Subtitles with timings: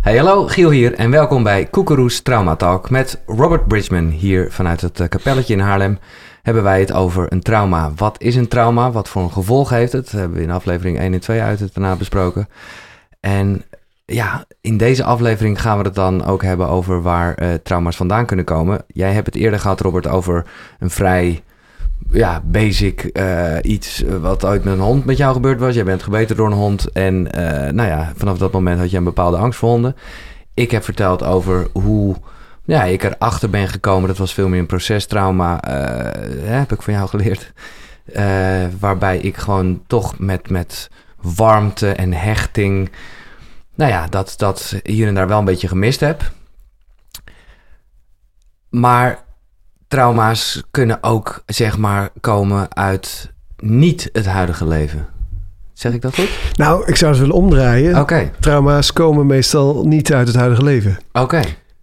[0.00, 4.08] Hey, hallo, Giel hier en welkom bij Koekeroes Trauma Talk met Robert Bridgman.
[4.08, 5.98] Hier vanuit het eh, kapelletje in Haarlem
[6.42, 7.92] hebben wij het over een trauma.
[7.96, 8.90] Wat is een trauma?
[8.90, 10.04] Wat voor een gevolg heeft het?
[10.04, 12.48] Dat hebben we in aflevering 1 en 2 uit het daarna besproken.
[13.20, 13.64] En
[14.04, 18.26] ja, in deze aflevering gaan we het dan ook hebben over waar uh, trauma's vandaan
[18.26, 18.84] kunnen komen.
[18.86, 20.46] Jij hebt het eerder gehad, Robert, over
[20.78, 21.42] een vrij
[22.12, 25.74] ja, basic uh, iets wat ooit met een hond met jou gebeurd was.
[25.74, 28.96] Jij bent gebeten door een hond en uh, nou ja, vanaf dat moment had je
[28.96, 29.96] een bepaalde angst voor honden.
[30.54, 32.16] Ik heb verteld over hoe
[32.64, 34.08] ja, ik erachter ben gekomen.
[34.08, 37.52] Dat was veel meer een procestrauma, uh, heb ik van jou geleerd.
[38.78, 40.90] waarbij ik gewoon toch met, met
[41.20, 42.90] warmte en hechting,
[43.74, 46.32] nou ja, dat, dat hier en daar wel een beetje gemist heb.
[48.68, 49.24] Maar
[49.90, 55.06] trauma's kunnen ook, zeg maar, komen uit niet het huidige leven.
[55.72, 56.28] Zeg ik dat goed?
[56.56, 58.00] Nou, ik zou het willen omdraaien.
[58.00, 58.30] Oké.
[58.40, 60.98] Trauma's komen meestal niet uit het huidige leven.
[61.12, 61.42] Oké.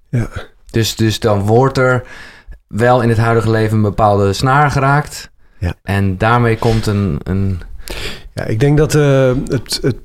[0.10, 0.28] Ja.
[0.72, 2.04] Dus, dus dan wordt er
[2.68, 5.30] wel in het huidige leven een bepaalde snaar geraakt.
[5.58, 5.74] Ja.
[5.84, 7.20] En daarmee komt een...
[7.24, 7.62] een...
[8.34, 9.96] Ja, ik denk dat uh, het, het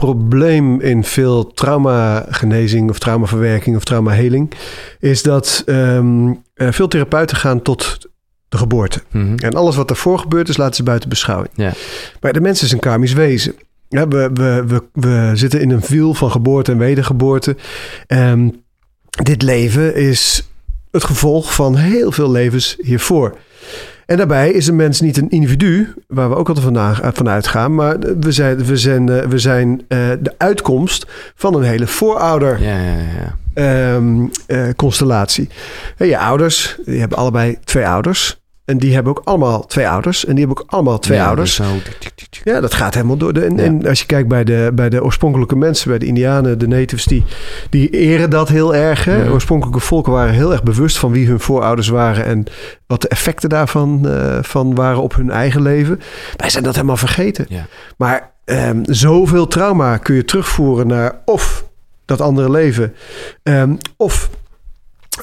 [0.00, 4.52] probleem in veel traumagenezing of traumaverwerking of traumaheling
[5.00, 7.98] is dat um, veel therapeuten gaan tot
[8.48, 9.02] de geboorte.
[9.10, 9.34] Mhm.
[9.36, 11.50] En alles wat daarvoor gebeurd is, laten ze buiten beschouwing.
[11.54, 11.72] Ja.
[12.20, 13.54] Maar de mens is een karmisch wezen.
[13.88, 17.56] Ja, we, we, we, we zitten in een wiel van geboorte en wedergeboorte.
[18.08, 18.62] Um,
[19.22, 20.48] dit leven is
[20.90, 23.36] het gevolg van heel veel levens hiervoor.
[24.10, 27.46] En daarbij is een mens niet een individu, waar we ook altijd vandaan, eh, vanuit
[27.46, 31.86] gaan, maar we zijn, we zijn, eh, we zijn uh, de uitkomst van een hele
[31.86, 32.62] voorouder.
[32.62, 32.96] Ja, ja,
[33.54, 33.94] ja.
[33.94, 35.48] Um, uh, constellatie.
[35.96, 38.39] je ouders, die hebben allebei twee ouders.
[38.70, 40.24] En die hebben ook allemaal twee ouders.
[40.24, 41.54] En die hebben ook allemaal twee ouders.
[41.54, 41.64] Zo.
[42.44, 43.32] Ja, dat gaat helemaal door.
[43.32, 46.58] De, en, en, als je kijkt bij de, bij de oorspronkelijke mensen, bij de Indianen,
[46.58, 47.24] de natives, die,
[47.70, 49.04] die eren dat heel erg.
[49.04, 49.30] Hè?
[49.30, 52.44] Oorspronkelijke volken waren heel erg bewust van wie hun voorouders waren en
[52.86, 56.00] wat de effecten daarvan uh, van waren op hun eigen leven.
[56.36, 57.46] Wij zijn dat helemaal vergeten.
[57.96, 61.64] Maar um, zoveel trauma kun je terugvoeren naar of
[62.04, 62.94] dat andere leven,
[63.42, 64.30] um, of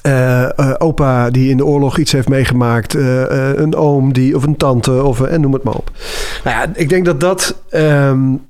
[0.03, 2.96] uh, uh, opa die in de oorlog iets heeft meegemaakt.
[2.96, 5.91] Uh, een oom die, of een tante of en noem het maar op.
[6.44, 7.63] Nou ja, ik denk dat dat.
[7.72, 8.46] Um,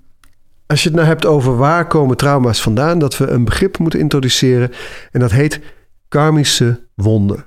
[0.68, 4.00] als je het nou hebt over waar komen trauma's vandaan, dat we een begrip moeten
[4.00, 4.72] introduceren.
[5.12, 5.59] En dat heet
[6.08, 7.46] karmische wonden.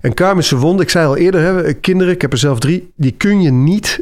[0.00, 3.10] En karmische wonden, ik zei al eerder, hè, kinderen, ik heb er zelf drie, die
[3.12, 4.00] kun je niet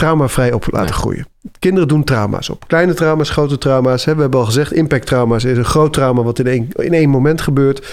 [0.00, 1.26] traumavrij op laten groeien.
[1.58, 2.64] Kinderen doen trauma's op.
[2.66, 4.04] Kleine trauma's, grote trauma's.
[4.04, 4.14] Hè.
[4.14, 7.40] We hebben al gezegd, impacttrauma's is een groot trauma wat in één, in één moment
[7.40, 7.86] gebeurt.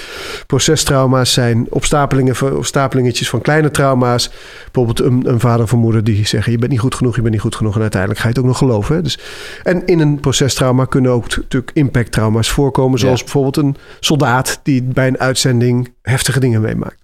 [0.46, 4.32] Procestrauma's zijn opstapelingen, opstapelingetjes van kleine trauma's.
[4.64, 6.52] Bijvoorbeeld een, een vader of moeder die zeggen...
[6.52, 7.76] je bent niet goed genoeg, je bent niet goed genoeg.
[7.76, 8.96] En uiteindelijk ga je het ook nog geloven.
[8.96, 9.02] Hè.
[9.02, 9.20] Dus,
[9.64, 13.00] en in een procestrauma kunnen ook natuurlijk impacttrauma's voorkomen.
[13.00, 16.98] Zoals bijvoorbeeld een soldaat die bij een uitzending heftige dingen meemaakt.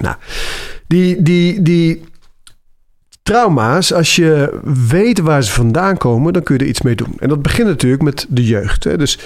[0.00, 0.16] Nou,
[0.86, 2.02] die, die, die
[3.28, 7.14] trauma's, als je weet waar ze vandaan komen, dan kun je er iets mee doen.
[7.18, 8.84] En dat begint natuurlijk met de jeugd.
[8.84, 8.96] Hè.
[8.96, 9.18] Dus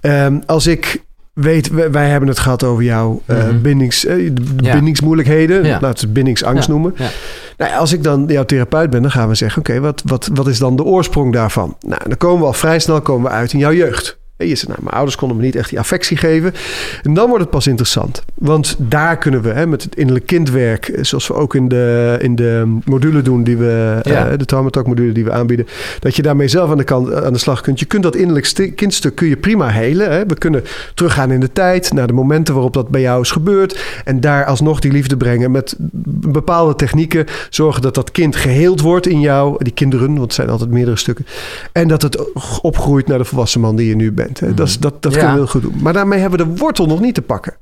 [0.00, 1.02] um, als ik
[1.32, 5.64] weet, wij, hebben het gehad over jouw uh, bindings, uh, bindingsmoeilijkheden.
[5.64, 5.70] Ja.
[5.70, 6.94] Laten we het bindingsangst noemen.
[6.96, 7.08] Ja.
[7.56, 10.46] Nou, als ik dan jouw therapeut ben, dan gaan we zeggen: oké, wat, wat, wat
[10.46, 11.76] is dan de oorsprong daarvan?
[11.80, 14.17] Nou, dan komen we al vrij snel komen we uit in jouw jeugd.
[14.46, 16.54] Je zegt, nou, mijn ouders konden me niet echt die affectie geven.
[17.02, 18.22] En dan wordt het pas interessant.
[18.34, 22.16] Want daar kunnen we hè, met het innerlijk kindwerk, eh, zoals we ook in de,
[22.20, 24.30] in de module doen, die we, ja.
[24.30, 25.66] uh, de Traumatalk module die we aanbieden,
[25.98, 27.78] dat je daarmee zelf aan de, kant, aan de slag kunt.
[27.78, 30.10] Je kunt dat innerlijk kindstuk kun je prima helen.
[30.10, 30.26] Hè.
[30.26, 34.02] We kunnen teruggaan in de tijd, naar de momenten waarop dat bij jou is gebeurd.
[34.04, 35.74] En daar alsnog die liefde brengen met
[36.20, 37.26] bepaalde technieken.
[37.50, 39.64] Zorgen dat dat kind geheeld wordt in jou.
[39.64, 41.26] Die kinderen, want het zijn altijd meerdere stukken.
[41.72, 44.27] En dat het opgroeit naar de volwassen man die je nu bent.
[44.32, 45.82] Dat, dat, dat kunnen we heel goed doen.
[45.82, 47.56] Maar daarmee hebben we de wortel nog niet te pakken.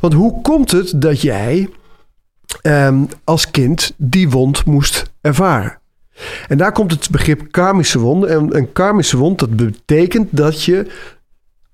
[0.00, 1.68] Want hoe komt het dat jij
[2.62, 5.78] um, als kind die wond moest ervaren?
[6.48, 8.24] En daar komt het begrip karmische wond.
[8.24, 10.86] En een karmische wond, dat betekent dat je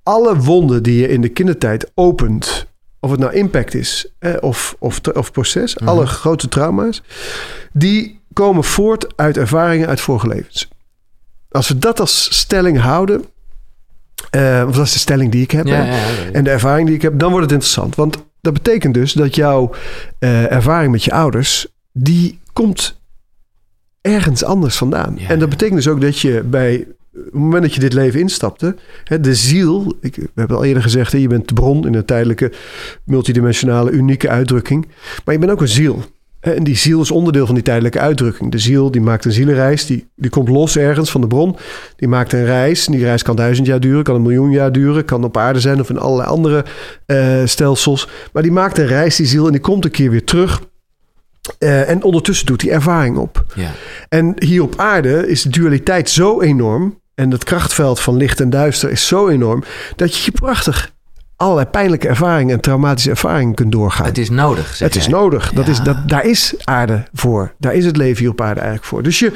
[0.03, 2.67] alle wonden die je in de kindertijd opent,
[3.01, 5.89] of het nou impact is eh, of, of, of proces, mhm.
[5.89, 7.03] alle grote trauma's,
[7.73, 10.69] die komen voort uit ervaringen uit vorige levens.
[11.51, 13.25] Als we dat als stelling houden,
[14.37, 15.67] uh, dat is de stelling die ik heb.
[16.33, 17.19] en de ervaring die ik heb.
[17.19, 17.95] Dan wordt het interessant.
[17.95, 19.75] Want dat betekent dus dat jouw
[20.21, 21.67] uh, ervaring met je ouders...
[21.93, 23.01] die komt
[24.01, 25.19] ergens anders vandaan.
[25.19, 26.87] en dat betekent dus ook dat je bij...
[27.17, 30.65] Op het moment dat je dit leven instapte, hè, de ziel, ik, we hebben al
[30.65, 32.53] eerder gezegd, hè, je bent de bron in een tijdelijke,
[33.05, 34.87] multidimensionale, unieke uitdrukking.
[35.25, 36.05] Maar je bent ook een ziel.
[36.55, 38.53] En die ziel is onderdeel van die tijdelijke uitdrukking.
[38.53, 41.57] De ziel die maakt een zielenreis, die, die komt los ergens van de bron.
[41.97, 42.87] Die maakt een reis.
[42.87, 45.61] En die reis kan duizend jaar duren, kan een miljoen jaar duren, kan op aarde
[45.61, 46.65] zijn of in allerlei andere
[47.07, 48.09] uh, stelsels.
[48.33, 50.63] Maar die maakt een reis, die ziel, en die komt een keer weer terug.
[51.59, 53.45] Uh, en ondertussen doet hij ervaring op.
[53.55, 53.71] Ja.
[54.09, 57.01] En hier op aarde is de dualiteit zo enorm.
[57.15, 59.65] En het krachtveld van licht en duister is zo enorm.
[59.97, 60.95] dat je je prachtig
[61.37, 64.07] allerlei pijnlijke ervaringen en traumatische ervaringen kunt doorgaan.
[64.07, 64.79] Het is nodig.
[64.79, 65.53] het is nodig.
[65.53, 67.53] Dat is, dat, daar is aarde voor.
[67.59, 69.03] Daar is het leven hier op aarde eigenlijk voor.
[69.03, 69.33] Dus je,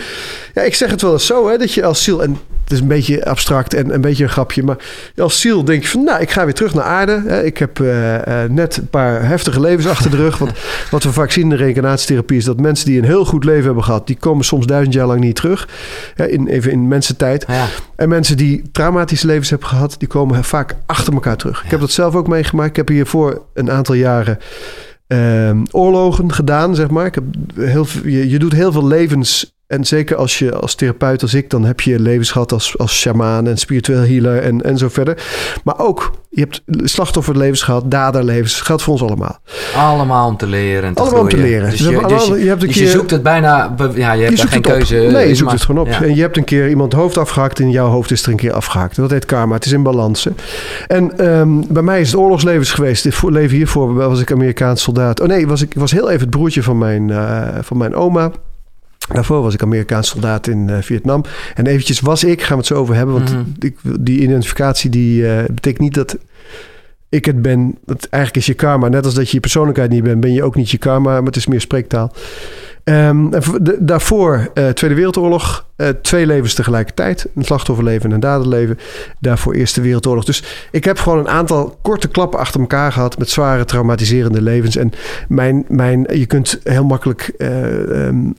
[0.54, 2.38] ja, ik zeg het wel eens zo, hè, dat je als ziel, en
[2.70, 4.76] het is een beetje abstract en een beetje een grapje, maar
[5.16, 7.42] als ziel denk je van, nou, ik ga weer terug naar aarde.
[7.44, 8.16] Ik heb uh,
[8.48, 10.38] net een paar heftige levens achter de rug.
[10.38, 10.52] Want
[10.90, 13.64] wat we vaak zien in de reïncarnatietherapie is dat mensen die een heel goed leven
[13.64, 15.68] hebben gehad, die komen soms duizend jaar lang niet terug.
[16.16, 17.44] in, even in mensentijd.
[17.48, 17.66] Ja.
[17.96, 21.64] En mensen die traumatische levens hebben gehad, die komen vaak achter elkaar terug.
[21.64, 22.70] Ik heb dat zelf ook meegemaakt.
[22.70, 24.38] Ik heb hiervoor een aantal jaren
[25.08, 27.06] uh, oorlogen gedaan, zeg maar.
[27.06, 27.24] Ik heb
[27.54, 31.50] heel, je, je doet heel veel levens en zeker als je als therapeut als ik,
[31.50, 35.22] dan heb je levens gehad als, als shamaan en spiritueel healer en, en zo verder.
[35.64, 38.60] Maar ook, je hebt slachtofferlevens gehad, daderlevens.
[38.60, 39.38] geldt voor ons allemaal.
[39.76, 41.70] Allemaal om te leren en te Allemaal om te leren.
[41.70, 44.40] Dus, je, dus, je, hebt een dus keer, je zoekt het bijna, ja, je hebt
[44.40, 44.96] je geen keuze.
[44.96, 45.92] Nee, je zoekt het gewoon op.
[46.02, 48.52] En je hebt een keer iemand hoofd afgehakt en jouw hoofd is er een keer
[48.52, 48.96] afgehakt.
[48.96, 50.28] Dat heet karma, het is in balans.
[50.86, 53.02] En um, bij mij is het oorlogslevens geweest.
[53.02, 55.20] Dit leven hiervoor was ik Amerikaans soldaat.
[55.20, 58.30] Oh nee, was ik was heel even het broertje van mijn, uh, van mijn oma.
[59.08, 61.24] Daarvoor was ik Amerikaans soldaat in uh, Vietnam.
[61.54, 63.14] En eventjes was ik, gaan we het zo over hebben.
[63.14, 63.54] Want mm
[64.00, 66.16] die identificatie die, uh, betekent niet dat
[67.08, 67.78] ik het ben.
[67.84, 68.88] Dat eigenlijk is je karma.
[68.88, 71.10] Net als dat je je persoonlijkheid niet bent, ben je ook niet je karma.
[71.10, 72.12] Maar het is meer spreektaal.
[72.90, 77.26] Um, de, daarvoor uh, Tweede Wereldoorlog, uh, twee levens tegelijkertijd.
[77.34, 78.78] Een slachtofferleven en een daderleven.
[79.18, 80.24] Daarvoor Eerste Wereldoorlog.
[80.24, 83.18] Dus ik heb gewoon een aantal korte klappen achter elkaar gehad...
[83.18, 84.76] met zware traumatiserende levens.
[84.76, 84.92] En
[85.28, 87.48] mijn, mijn, je kunt heel makkelijk uh,
[88.06, 88.34] um,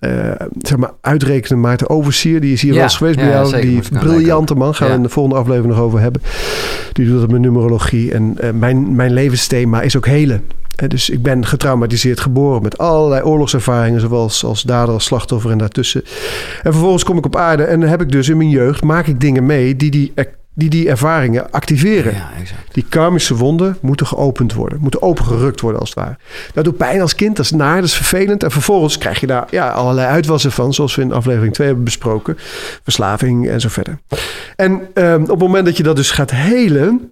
[0.58, 1.60] zeg maar uitrekenen...
[1.60, 3.48] Maarten Oversier, die is hier ja, wel eens geweest ja, bij jou.
[3.48, 6.22] Zeker, die briljante man, gaan we in de volgende aflevering nog over hebben.
[6.94, 8.14] Die doet dat met numerologie.
[8.14, 10.44] En mijn, mijn levensthema is ook helen.
[10.88, 16.04] Dus ik ben getraumatiseerd geboren met allerlei oorlogservaringen, zowel als dader als slachtoffer en daartussen.
[16.64, 19.08] En vervolgens kom ik op aarde en dan heb ik dus in mijn jeugd, maak
[19.08, 20.14] ik dingen mee die die,
[20.54, 22.14] die, die ervaringen activeren.
[22.14, 22.74] Ja, exact.
[22.74, 26.18] Die karmische wonden moeten geopend worden, moeten opengerukt worden als het ware.
[26.54, 28.44] Dat doet pijn als kind, dat is naar, dat is vervelend.
[28.44, 31.86] En vervolgens krijg je daar ja, allerlei uitwassen van, zoals we in aflevering 2 hebben
[31.86, 32.38] besproken.
[32.84, 34.00] Verslaving en zo verder.
[34.56, 37.12] En um, op het moment dat je dat dus gaat helen,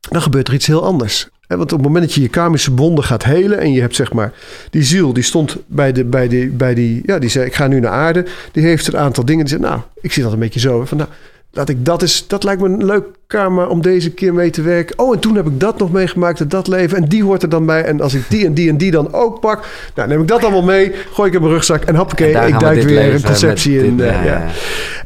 [0.00, 1.28] dan gebeurt er iets heel anders.
[1.56, 4.12] Want op het moment dat je je karmische bonden gaat helen en je hebt zeg
[4.12, 4.32] maar
[4.70, 7.66] die ziel, die stond bij, de, bij, die, bij die, ja, die zei ik ga
[7.66, 8.26] nu naar aarde.
[8.52, 9.44] Die heeft een aantal dingen.
[9.44, 10.84] Die zei nou, ik zie dat een beetje zo.
[10.84, 11.08] Van nou,
[11.52, 14.62] Laat ik dat is, dat lijkt me een leuk kamer om deze keer mee te
[14.62, 14.98] werken.
[14.98, 16.96] Oh, en toen heb ik dat nog meegemaakt, dat leven.
[16.96, 17.84] En die hoort er dan bij.
[17.84, 20.42] En als ik die en die en die dan ook pak, nou neem ik dat
[20.42, 20.92] allemaal mee.
[21.12, 23.98] Gooi ik in mijn rugzak en hoppakee, ik duik weer een conceptie in.
[23.98, 24.46] Uh, ja.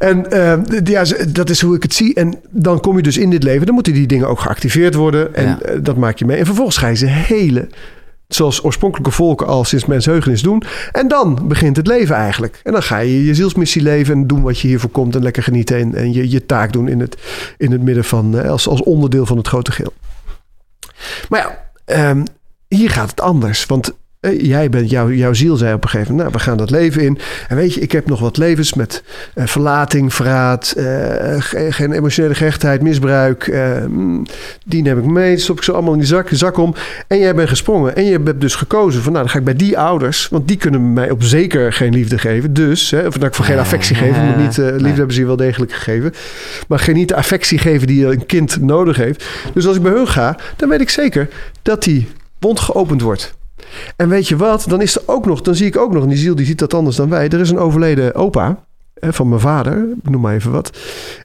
[0.05, 2.13] En uh, ja, dat is hoe ik het zie.
[2.13, 3.65] En dan kom je dus in dit leven.
[3.65, 5.35] Dan moeten die dingen ook geactiveerd worden.
[5.35, 5.59] En ja.
[5.69, 6.37] uh, dat maak je mee.
[6.37, 7.67] En vervolgens ga je ze hele
[8.27, 10.63] zoals oorspronkelijke volken al sinds mensheugenis doen.
[10.91, 12.59] En dan begint het leven eigenlijk.
[12.63, 15.43] En dan ga je je zielsmissie leven en doen wat je hiervoor komt en lekker
[15.43, 17.17] genieten en, en je, je taak doen in het,
[17.57, 19.93] in het midden van, eh, als, als onderdeel van het grote geheel.
[21.29, 22.23] Maar ja, um,
[22.67, 23.65] hier gaat het anders.
[23.65, 23.93] Want
[24.33, 27.01] jij bent, jouw, jouw ziel zei op een gegeven moment, nou, we gaan dat leven
[27.01, 27.19] in.
[27.47, 29.03] En weet je, ik heb nog wat levens met
[29.35, 31.35] uh, verlating, verraad, uh,
[31.69, 33.47] geen emotionele gehechtheid, misbruik.
[33.47, 33.77] Uh,
[34.65, 36.75] die neem ik mee, stop ik ze allemaal in die zak, zak om.
[37.07, 37.95] En jij bent gesprongen.
[37.95, 40.57] En je hebt dus gekozen van, nou, dan ga ik bij die ouders, want die
[40.57, 42.53] kunnen mij op zeker geen liefde geven.
[42.53, 45.25] Dus, hè, of dat ik voor geen affectie geven, want niet, liefde hebben ze je
[45.25, 46.13] wel degelijk gegeven.
[46.67, 49.25] Maar geen niet de affectie geven die een kind nodig heeft.
[49.53, 51.29] Dus als ik bij hun ga, dan weet ik zeker
[51.61, 52.07] dat die
[52.39, 53.33] wond geopend wordt.
[53.95, 54.65] En weet je wat?
[54.67, 56.59] Dan is er ook nog, dan zie ik ook nog, en die ziel die ziet
[56.59, 57.29] dat anders dan wij.
[57.29, 58.65] Er is een overleden opa
[58.99, 60.77] van mijn vader, noem maar even wat.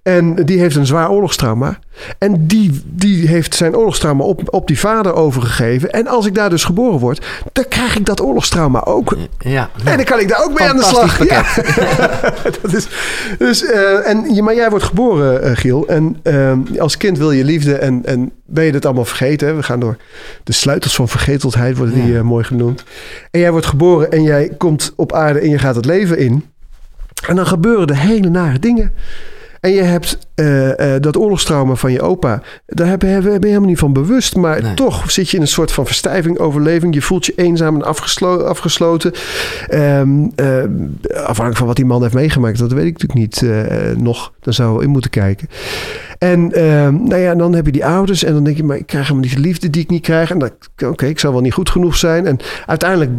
[0.03, 1.79] En die heeft een zwaar oorlogstrauma.
[2.19, 5.91] En die, die heeft zijn oorlogstrauma op, op die vader overgegeven.
[5.91, 9.17] En als ik daar dus geboren word, dan krijg ik dat oorlogstrauma ook.
[9.39, 11.29] Ja, En dan kan ik daar ook mee aan de slag.
[11.29, 11.45] Ja.
[12.63, 12.89] dat is,
[13.39, 15.87] dus, uh, en, maar jij wordt geboren, uh, Giel.
[15.89, 19.49] En uh, als kind wil je liefde en, en ben je het allemaal vergeten.
[19.49, 19.55] Hè?
[19.55, 19.97] We gaan door
[20.45, 22.23] de sleutels van vergeteldheid, worden die ja.
[22.23, 22.85] mooi genoemd.
[23.31, 26.45] En jij wordt geboren en jij komt op aarde en je gaat het leven in.
[27.27, 28.93] En dan gebeuren er hele nare dingen.
[29.61, 32.43] En je hebt uh, uh, dat oorlogstrauma van je opa.
[32.67, 34.37] Daar ben je helemaal niet van bewust.
[34.37, 34.75] Maar nee.
[34.75, 36.95] toch zit je in een soort van verstijving, overleving.
[36.95, 39.13] Je voelt je eenzaam en afgeslo afgesloten.
[39.75, 40.63] Um, uh,
[41.15, 42.59] afhankelijk van wat die man heeft meegemaakt.
[42.59, 43.51] Dat weet ik natuurlijk niet
[44.03, 44.33] nog.
[44.41, 45.49] Daar zou we in moeten kijken.
[46.19, 46.49] En
[47.05, 48.25] nou ja, dan heb je die ouders.
[48.25, 50.31] En dan denk je, maar ik krijg helemaal niet de liefde die ik niet krijg.
[50.31, 52.27] En oké, okay, ik zal wel niet goed genoeg zijn.
[52.27, 53.11] En uiteindelijk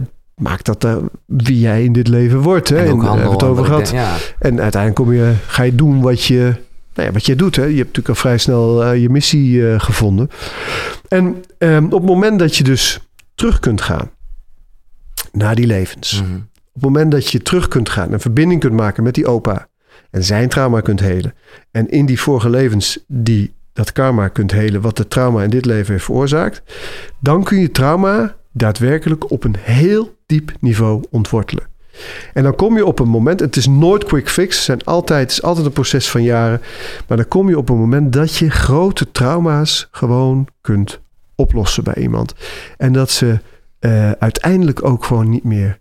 [0.41, 0.95] maakt dat uh,
[1.25, 2.69] wie jij in dit leven wordt.
[2.69, 2.75] Hè?
[2.77, 3.85] En En, hebben we het over gehad.
[3.85, 4.15] denk- ja.
[4.39, 6.55] En uiteindelijk kom je, ga je doen wat je,
[6.93, 7.55] nou ja, wat je doet.
[7.55, 7.61] Hè?
[7.63, 10.29] Je hebt natuurlijk al vrij snel eh, je missie eh, gevonden.
[11.07, 12.99] En ehm, op het moment dat je dus
[13.35, 14.09] terug kunt gaan
[15.31, 16.21] naar die levens.
[16.21, 16.35] Mhm.
[16.35, 19.67] Op het moment dat je terug kunt gaan, een verbinding kunt maken met die opa.
[20.11, 21.33] En zijn trauma kunt helen.
[21.71, 25.65] En in die vorige levens die dat karma kunt helen, wat de trauma in dit
[25.65, 26.61] leven heeft veroorzaakt.
[27.19, 31.69] Dan kun je trauma daadwerkelijk op een heel diep niveau ontwortelen.
[32.33, 35.21] En dan kom je op een moment, het is nooit quick fix, het, zijn altijd,
[35.21, 36.61] het is altijd een proces van jaren.
[37.07, 40.99] Maar dan kom je op een moment dat je grote trauma's gewoon kunt
[41.35, 42.33] oplossen bij iemand.
[42.77, 43.39] En dat ze
[43.79, 45.79] eh, uiteindelijk ook gewoon niet meer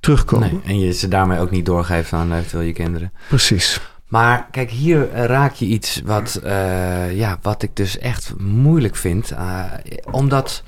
[0.00, 0.50] terugkomen.
[0.50, 3.12] Nee, en je ze daarmee ook niet doorgeeft aan eventueel je kinderen.
[3.28, 3.80] Precies.
[4.08, 8.96] Maar kijk, hier eh, raak je iets wat, eh, ja, wat ik dus echt moeilijk
[8.96, 9.30] vind.
[9.30, 9.64] eh,
[10.10, 10.62] omdat,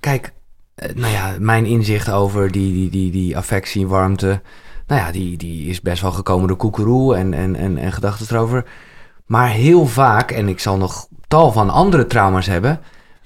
[0.00, 0.32] kijk,
[0.74, 4.40] eh, nou ja, mijn inzicht over die, die, die, die affectie, warmte,
[4.86, 8.26] nou ja, die, die is best wel gekomen door koekeroe en, en, en, en gedachten
[8.30, 8.64] erover.
[9.26, 12.80] Maar heel vaak, en ik zal nog tal van andere trauma's hebben,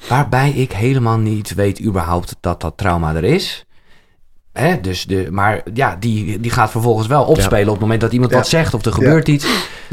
[0.08, 3.66] waarbij ik helemaal niet weet überhaupt dat dat trauma er is.
[4.52, 8.12] Hè, dus de, maar ja, die, die gaat vervolgens wel opspelen op het moment dat
[8.12, 8.36] iemand Ja.
[8.36, 9.46] wat zegt of er gebeurt iets.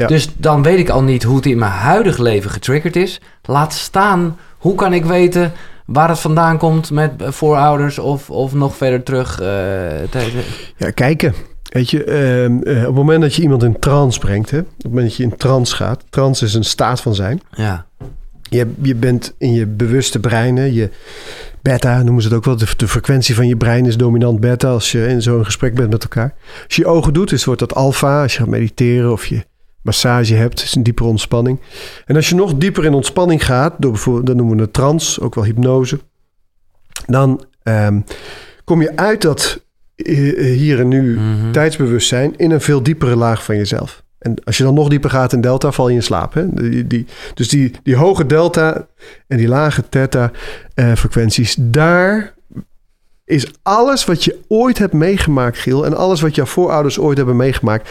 [0.06, 3.20] Dus dan weet ik al niet hoe het in mijn huidige leven getriggerd is.
[3.42, 5.52] Laat staan, hoe kan ik weten
[5.86, 9.40] waar het vandaan komt met voorouders of, of nog verder terug.
[9.40, 10.10] eh,
[10.76, 11.34] Ja, kijken.
[11.62, 14.66] Weet je, ehm, eh, op het moment dat je iemand in trance brengt, hè, op
[14.76, 17.40] het moment dat je in trance gaat, trance is een staat van zijn.
[17.50, 17.86] ja,
[18.50, 20.90] Je, je bent in je bewuste brein, hè, je
[21.62, 24.68] beta noemen ze het ook wel, de, de frequentie van je brein is dominant beta
[24.68, 26.34] als je in zo'n gesprek bent met elkaar.
[26.66, 28.22] Als je je ogen doet, is, wordt dat alfa.
[28.22, 29.44] Als je gaat mediteren of je
[29.82, 31.60] massage hebt, is een diepere ontspanning.
[32.06, 35.20] En als je nog dieper in ontspanning gaat, door bijvoorbeeld, dat noemen we het trance,
[35.20, 35.98] ook wel hypnose,
[37.06, 38.00] dan ehm,
[38.64, 39.60] kom je uit dat
[39.96, 40.14] eh,
[40.56, 41.50] hier en nu Mhm.
[41.52, 44.02] tijdsbewustzijn in een veel diepere laag van jezelf.
[44.18, 46.34] En als je dan nog dieper gaat in delta, val je in slaap.
[46.34, 46.54] Hè?
[46.54, 48.86] Die, die, dus die, die hoge delta
[49.26, 50.30] en die lage theta
[50.74, 52.34] eh, frequenties, daar
[53.24, 57.36] is alles wat je ooit hebt meegemaakt, Giel, en alles wat jouw voorouders ooit hebben
[57.36, 57.90] meegemaakt,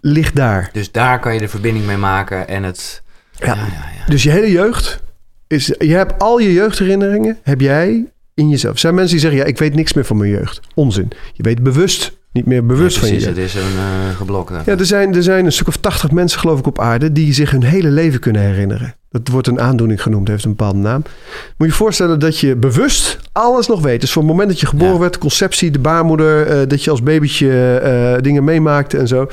[0.00, 0.70] ligt daar.
[0.72, 3.02] Dus daar kan je de verbinding mee maken en het.
[3.38, 3.46] Ja.
[3.46, 4.06] ja, ja.
[4.06, 5.02] Dus je hele jeugd
[5.46, 8.74] is, je hebt al je jeugdherinneringen, heb jij in jezelf.
[8.74, 10.60] Er zijn mensen die zeggen, ja, ik weet niks meer van mijn jeugd.
[10.74, 11.10] Onzin.
[11.32, 14.52] Je weet bewust niet meer bewust Ja, van je precies, het is een geblokt.
[14.64, 17.32] Ja, er zijn, er zijn een stuk of tachtig mensen, geloof ik, op aarde die
[17.32, 18.94] zich hun hele leven kunnen herinneren.
[19.10, 21.02] Dat wordt een aandoening genoemd, heeft een bepaalde naam.
[21.02, 24.00] Moet je je voorstellen dat je bewust alles nog weet.
[24.00, 25.00] Dus van het moment dat je geboren Ja.
[25.00, 29.28] werd, conceptie, de baarmoeder, eh, dat je als babytje eh, dingen meemaakte en zo.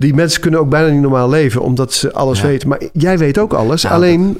[0.00, 2.46] Die mensen kunnen ook bijna niet normaal leven, omdat ze alles Ja.
[2.46, 2.68] weten.
[2.68, 4.38] Maar jij weet ook alles, Nou, alleen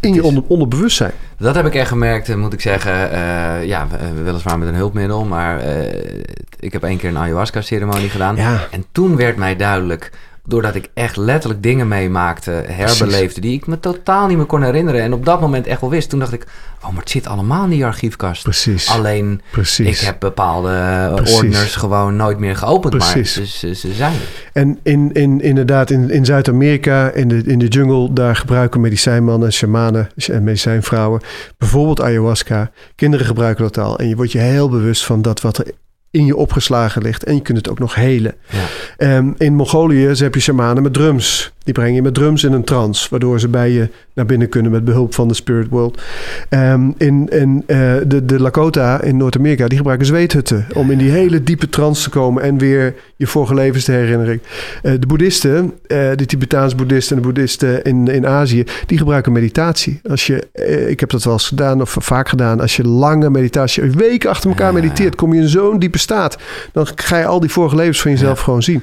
[0.00, 1.12] in je onder, onderbewustzijn.
[1.38, 3.10] Dat heb ik echt gemerkt, eh, moet ik zeggen.
[3.10, 6.20] eh, ja, we- weliswaar met een hulpmiddel, maar eh,
[6.60, 8.36] ik heb één keer een ayahuasca-ceremonie gedaan.
[8.36, 10.10] Ja, En toen werd mij duidelijk,
[10.44, 15.02] doordat ik echt letterlijk dingen meemaakte, herbeleefde, die ik me totaal niet meer kon herinneren.
[15.02, 16.08] En op dat moment echt wel wist.
[16.10, 16.46] Toen dacht ik,
[16.82, 18.42] oh, maar het zit allemaal in die archiefkast.
[18.42, 18.88] precies.
[18.88, 20.00] Alleen, precies.
[20.00, 21.36] ik heb bepaalde eh, Precies.
[21.36, 22.96] ordners gewoon nooit meer geopend.
[22.96, 23.36] Precies.
[23.36, 24.50] Maar ze, ze, ze zijn er.
[24.52, 29.52] En in, in, inderdaad, in, in Zuid-Amerika, in de, in de jungle, daar gebruiken medicijnmannen,
[29.52, 31.20] shamanen en medicijnvrouwen
[31.58, 32.70] bijvoorbeeld ayahuasca.
[32.94, 33.98] Kinderen gebruiken dat al.
[33.98, 35.72] En je wordt je heel bewust van dat wat er
[36.12, 37.24] in je opgeslagen ligt.
[37.24, 38.34] En je kunt het ook nog helen.
[38.50, 38.64] Ja.
[38.96, 41.52] Ehm, in Mongolië heb je shamanen met drums.
[41.64, 44.72] Die brengen je met drums in een trance, waardoor ze bij je naar binnen kunnen
[44.72, 46.02] met behulp van de spirit world.
[46.48, 51.10] Ehm, in in eh, de, de Lakota in Noord-Amerika, die gebruiken zweethutten om in die
[51.10, 54.42] hele diepe trance te komen en weer je vorige levens te herinneren.
[54.82, 59.32] Eh, de boeddhisten, eh, de Tibetaanse boeddhisten en de boeddhisten in, in Azië, die gebruiken
[59.32, 60.00] meditatie.
[60.08, 60.48] Als je,
[60.88, 64.50] ik heb dat wel eens gedaan of vaak gedaan, als je lange meditatie, weken achter
[64.50, 66.36] elkaar mediteert, kom je in zo'n diepe staat.
[66.72, 68.44] Dan ga je al die vorige levens van jezelf Ja.
[68.44, 68.82] gewoon zien.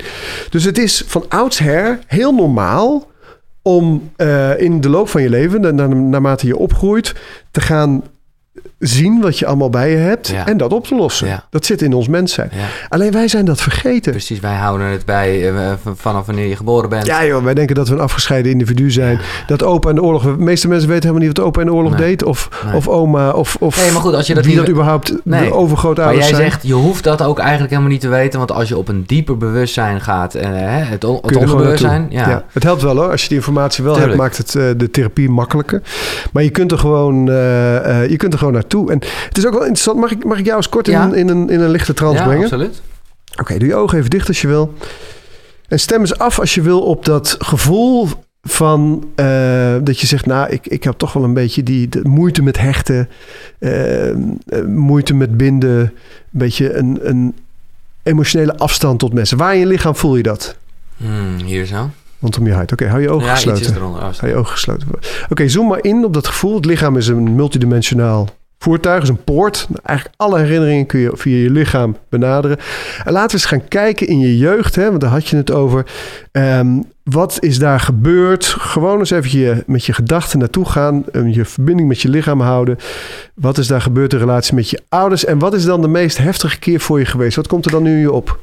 [0.50, 2.67] Dus het is van oudsher heel normaal
[3.61, 7.15] om eh, in de loop van je leven, na- na- naarmate je opgroeit,
[7.51, 8.03] te gaan
[8.79, 10.47] zien wat je allemaal bij je hebt Ja.
[10.47, 11.27] en dat op te lossen.
[11.27, 11.43] Ja.
[11.49, 12.49] Dat zit in ons mens zijn.
[12.53, 14.11] Ja, Alleen wij zijn dat vergeten.
[14.11, 14.39] precies.
[14.39, 17.05] Wij houden het bij eh, v- vanaf wanneer je geboren bent.
[17.05, 19.19] Ja joh, wij denken dat we een afgescheiden individu zijn.
[19.47, 20.23] Dat opa in de oorlog...
[20.23, 22.07] De meeste mensen weten helemaal niet wat opa in de oorlog Nee.
[22.07, 22.23] deed.
[22.23, 22.75] Of, Nee.
[22.75, 23.29] of oma.
[23.31, 25.49] Of, of Nee, maar goed, als je dat wie niet- dat überhaupt Nee.
[25.49, 28.39] de Maar jij zegt, je hoeft dat ook eigenlijk helemaal niet te weten.
[28.39, 32.07] Want als je op een dieper bewustzijn gaat, eh, hè, het, on- het er onderbewustzijn.
[32.09, 32.43] Ja.
[32.51, 33.11] Het helpt wel hoor.
[33.11, 34.17] Als je die informatie wel Tuurlijk.
[34.21, 35.81] hebt, maakt het eh, de therapie makkelijker.
[36.33, 38.91] Maar je kunt er gewoon, eh, eh, je kunt er gewoon naartoe.
[38.91, 40.00] En het is ook wel interessant.
[40.00, 41.03] Mag ik, mag ik jou eens kort in, Ja.
[41.03, 42.44] een, in, een, in een lichte trance Ja, brengen?
[42.44, 42.82] absoluut.
[43.39, 44.74] Oké, doe je ogen even dicht als je wil.
[45.68, 48.08] En stem eens af als je wil op dat gevoel
[48.41, 52.01] van eh, dat je zegt, nou, ik, ik heb toch wel een beetje die de
[52.03, 53.10] moeite met hechten,
[53.60, 54.15] eh, eh,
[54.68, 55.91] moeite met binden, een
[56.29, 57.36] beetje een, een
[58.03, 59.38] emotionele afstand tot mensen.
[59.38, 60.56] Waar in je lichaam voel je dat?
[60.98, 61.89] Hmm, hier zo.
[62.22, 62.72] Rondom je huid.
[62.72, 63.75] Oké, hou je ogen ja, gesloten.
[63.75, 64.01] eronder.
[64.01, 64.88] Hou je ogen gesloten.
[65.29, 66.56] Oké, zoom maar in op dat gevoel.
[66.56, 69.67] Het lichaam is een multidimensionaal voertuig, is een poort.
[69.83, 72.57] Eigenlijk alle herinneringen kun je via je lichaam benaderen.
[73.03, 75.51] En laten we eens gaan kijken in je jeugd, hè, want daar had je het
[75.51, 75.85] over.
[76.31, 78.45] Ehm, wat is daar gebeurd?
[78.45, 81.03] Gewoon eens even je, met je gedachten naartoe gaan.
[81.13, 82.77] um, je verbinding met je lichaam houden.
[83.33, 85.25] Wat is daar gebeurd in relatie met je ouders?
[85.25, 87.35] En wat is dan de meest heftige keer voor je geweest?
[87.35, 88.39] Wat komt er dan nu in je op?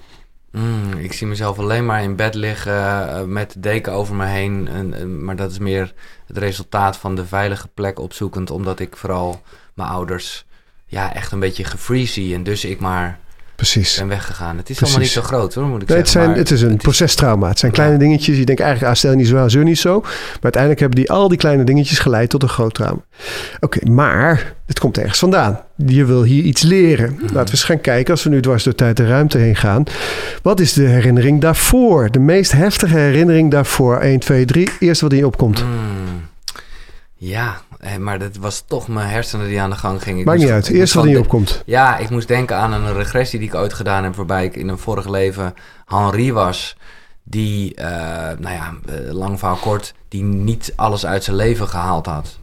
[0.50, 2.73] Hmm, ik zie mezelf alleen maar in bed liggen
[3.08, 4.68] eh, met de deken over me heen.
[4.73, 5.92] En, en- maar dat is meer
[6.26, 8.50] het resultaat van de veilige plek opzoekend.
[8.50, 9.40] Omdat ik vooral
[9.76, 10.45] mijn ouders
[10.87, 12.35] ja, echt een beetje gefree zie.
[12.35, 13.18] En dus ik maar
[13.56, 13.97] Precies.
[13.99, 14.56] ben weggegaan.
[14.56, 14.83] Het is Precies.
[14.83, 17.49] allemaal niet zo groot hoor, moet ik Nee, het, zijn, maar het is een procestrauma.
[17.49, 17.76] Het zijn Ja.
[17.78, 18.37] kleine dingetjes.
[18.38, 20.00] Je denkt eigenlijk, ah, stel je niet zo zeur niet zo.
[20.00, 23.00] Maar uiteindelijk hebben die, al die kleine dingetjes geleid tot een groot trauma.
[23.61, 25.61] Oké, maar het komt ergens vandaan.
[25.87, 27.09] Je wil hier iets leren.
[27.09, 27.21] Hmm.
[27.21, 29.85] Laten we eens gaan kijken, als we nu dwars door tijd en ruimte heen gaan.
[30.42, 32.11] Wat is de herinnering daarvoor?
[32.11, 33.99] De meest heftige herinnering daarvoor.
[33.99, 34.68] 1, 2, 3.
[34.80, 35.59] Eerst wat in je opkomt.
[35.61, 35.68] Hmm.
[37.28, 40.25] Ja, eh, maar dat was toch mijn hersenen die aan de gang gingen.
[40.25, 40.68] Maakt niet uit.
[40.68, 41.62] Eerst wat in je opkomt.
[41.66, 44.68] Ja, ik moest denken aan een regressie die ik ooit gedaan heb, waarbij ik in
[44.68, 45.54] een vorig leven
[45.87, 46.76] Henri was,
[47.23, 47.87] die, eh,
[48.38, 52.38] nou ja, eh, lang verhaal kort, die niet alles uit zijn leven gehaald had.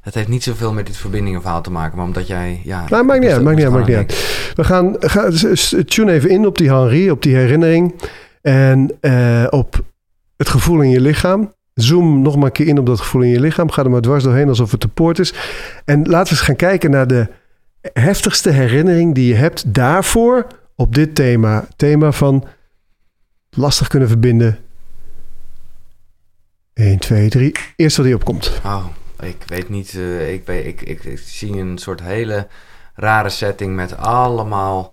[0.00, 2.84] Het heeft niet zoveel met dit verbindingenverhaal te maken, maar omdat jij, ja...
[2.88, 4.52] Nou, maakt niet uit, maakt niet uit, maakt niet uit.
[4.54, 7.94] We gaan, gaan s- s- tune even in op die Henri, op die herinnering.
[8.42, 8.96] En
[9.50, 9.80] op
[10.36, 11.52] het gevoel in je lichaam.
[11.80, 13.70] Zoom nog maar een keer in op dat gevoel in je lichaam.
[13.70, 15.34] Ga er maar dwars doorheen alsof het de poort is.
[15.84, 17.26] En laten we eens gaan kijken naar de
[17.92, 21.66] heftigste herinnering die je hebt daarvoor op dit thema.
[21.76, 22.44] Thema van
[23.50, 24.58] lastig kunnen verbinden.
[26.74, 27.52] 1, 2, 3.
[27.76, 28.60] Eerst wat die opkomt.
[28.64, 28.84] Oh,
[29.20, 29.94] ik weet niet.
[29.94, 32.46] eh, ik, ik, ik, ik zie een soort hele
[32.94, 34.92] rare setting met allemaal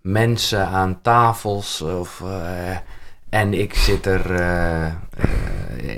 [0.00, 1.80] mensen aan tafels.
[1.82, 2.76] Of, eh,
[3.34, 4.30] en ik zit er.
[4.34, 4.94] eh, eh,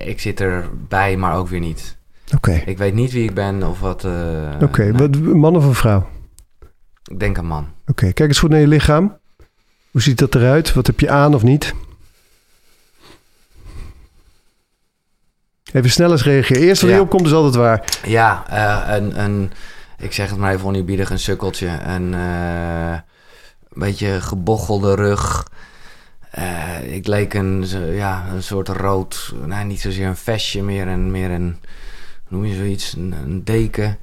[0.08, 1.96] ik zit erbij, maar ook weer niet.
[2.34, 2.62] Oké.
[2.66, 4.04] Ik weet niet wie ik ben of wat.
[4.04, 6.08] eh, Oké, wat man of een vrouw?
[7.04, 7.68] Ik denk een man.
[7.86, 9.18] Oké, kijk eens goed naar je lichaam.
[9.90, 10.72] Hoe ziet dat eruit?
[10.74, 11.74] Wat heb je aan of niet?
[15.72, 16.62] Even snel eens reageren.
[16.62, 17.00] Eerst wat Ja.
[17.00, 17.84] opkomt is altijd waar.
[18.06, 18.44] Ja,
[18.96, 19.52] een, een.
[19.98, 21.66] Ik zeg het maar even oneerbiedig, een sukkeltje.
[21.68, 23.02] Een een
[23.82, 25.46] beetje gebochelde rug.
[26.36, 31.10] Eh, ik leek een, ja, een soort rood, nou niet zozeer een vestje, meer een,
[31.10, 31.56] meer een
[32.28, 33.98] hoe noem je zoiets, een, een deken.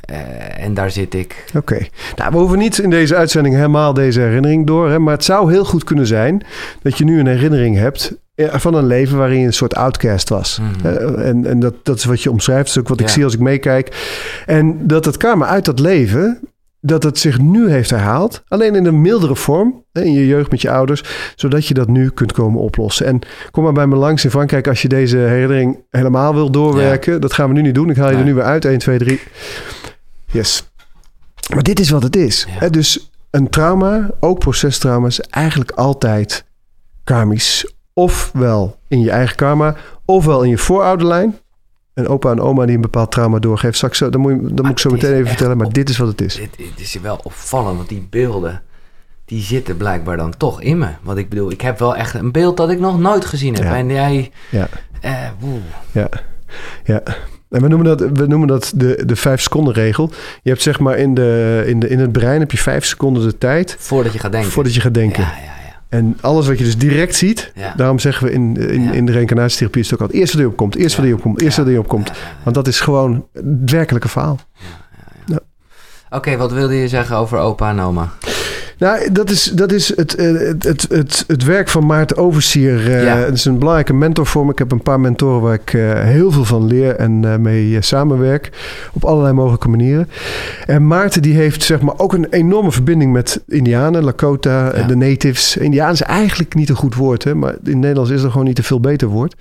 [0.00, 1.44] Eh, en daar zit ik.
[1.54, 1.86] Oké.
[2.16, 4.90] Nou, we hoeven niet in deze uitzending helemaal deze herinnering door.
[4.90, 6.46] Hè, maar het zou heel goed kunnen zijn
[6.82, 10.28] dat je nu een herinnering hebt eh, van een leven waarin je een soort outcast
[10.28, 10.58] was.
[10.60, 11.18] Mhm.
[11.18, 12.66] En en dat, dat is wat je omschrijft.
[12.66, 13.96] Dat is ook wat ik zie als ik meekijk.
[14.46, 16.40] En dat het karma uit dat leven,
[16.86, 18.42] dat het zich nu heeft herhaald.
[18.48, 19.84] Alleen in een mildere vorm.
[19.92, 21.02] In je jeugd met je ouders.
[21.36, 23.06] Zodat je dat nu kunt komen oplossen.
[23.06, 23.18] En
[23.50, 27.20] kom maar bij me langs in Frankrijk als je deze herinnering helemaal wil doorwerken.
[27.20, 27.90] Dat gaan we nu niet doen.
[27.90, 28.64] Ik haal je er nu weer uit.
[28.64, 29.20] 1, 2, 3.
[30.26, 30.70] Yes.
[31.54, 32.46] Maar dit is wat het is.
[32.60, 32.68] Ja.
[32.68, 36.44] Dus een trauma, ook procestrauma, is eigenlijk altijd
[37.04, 37.72] karmisch.
[37.92, 41.38] Ofwel in je eigen karma, ofwel in je voorouderlijn.
[41.96, 43.76] Een opa en oma die een bepaald trauma doorgeeft.
[43.76, 45.74] Straks, zo- dat moet, je- dat moet ik zo het meteen even vertellen, maar op-
[45.74, 46.34] dit is wat het is.
[46.34, 48.62] Dit, dit is wel opvallend, want die beelden,
[49.24, 50.88] die zitten blijkbaar dan toch in me.
[51.02, 53.62] Want ik bedoel, ik heb wel echt een beeld dat ik nog nooit gezien heb.
[53.62, 53.76] Ja.
[53.76, 54.68] En jij, Ja.
[55.00, 55.12] eh.
[55.92, 56.08] Ja,
[56.84, 57.02] ja.
[57.50, 60.10] En we noemen dat, we noemen dat de, de vijf seconden regel.
[60.42, 63.22] Je hebt zeg maar in, de, in, de, in het brein heb je vijf seconden
[63.22, 64.50] de tijd voordat je gaat denken.
[64.50, 65.22] voordat je gaat denken.
[65.22, 65.54] Ja, ja.
[65.88, 67.72] En alles wat je dus direct ziet, Ja.
[67.76, 68.92] daarom zeggen we in, in, Ja.
[68.92, 71.02] in de reïncarnatietherapie is het ook altijd eerst wat er opkomt, eerst Ja.
[71.02, 71.62] wat er opkomt, eerst Ja.
[71.64, 72.08] wat er opkomt.
[72.08, 72.36] Ja, ja, ja.
[72.42, 74.38] Want dat is gewoon het werkelijke verhaal.
[76.10, 78.08] Oké, wat wilde je zeggen over opa en oma?
[78.78, 82.92] Nou, dat is, dat is het, eh, het, het, het, het werk van Maarten Oversier.
[82.98, 83.04] eh.
[83.24, 84.50] Het is een belangrijke mentor voor me.
[84.52, 87.76] Ik heb een paar mentoren waar ik eh, heel veel van leer en eh, mee
[87.76, 88.50] eh, samenwerk.
[88.92, 90.08] Op allerlei mogelijke manieren.
[90.66, 94.86] En Maarten die heeft zeg maar ook een enorme verbinding met Indianen, Lakota, eh, Ja.
[94.86, 95.56] de natives.
[95.56, 98.58] Indiaan is eigenlijk niet een goed woord, hè, maar in Nederlands is er gewoon niet
[98.58, 99.34] een veel beter woord.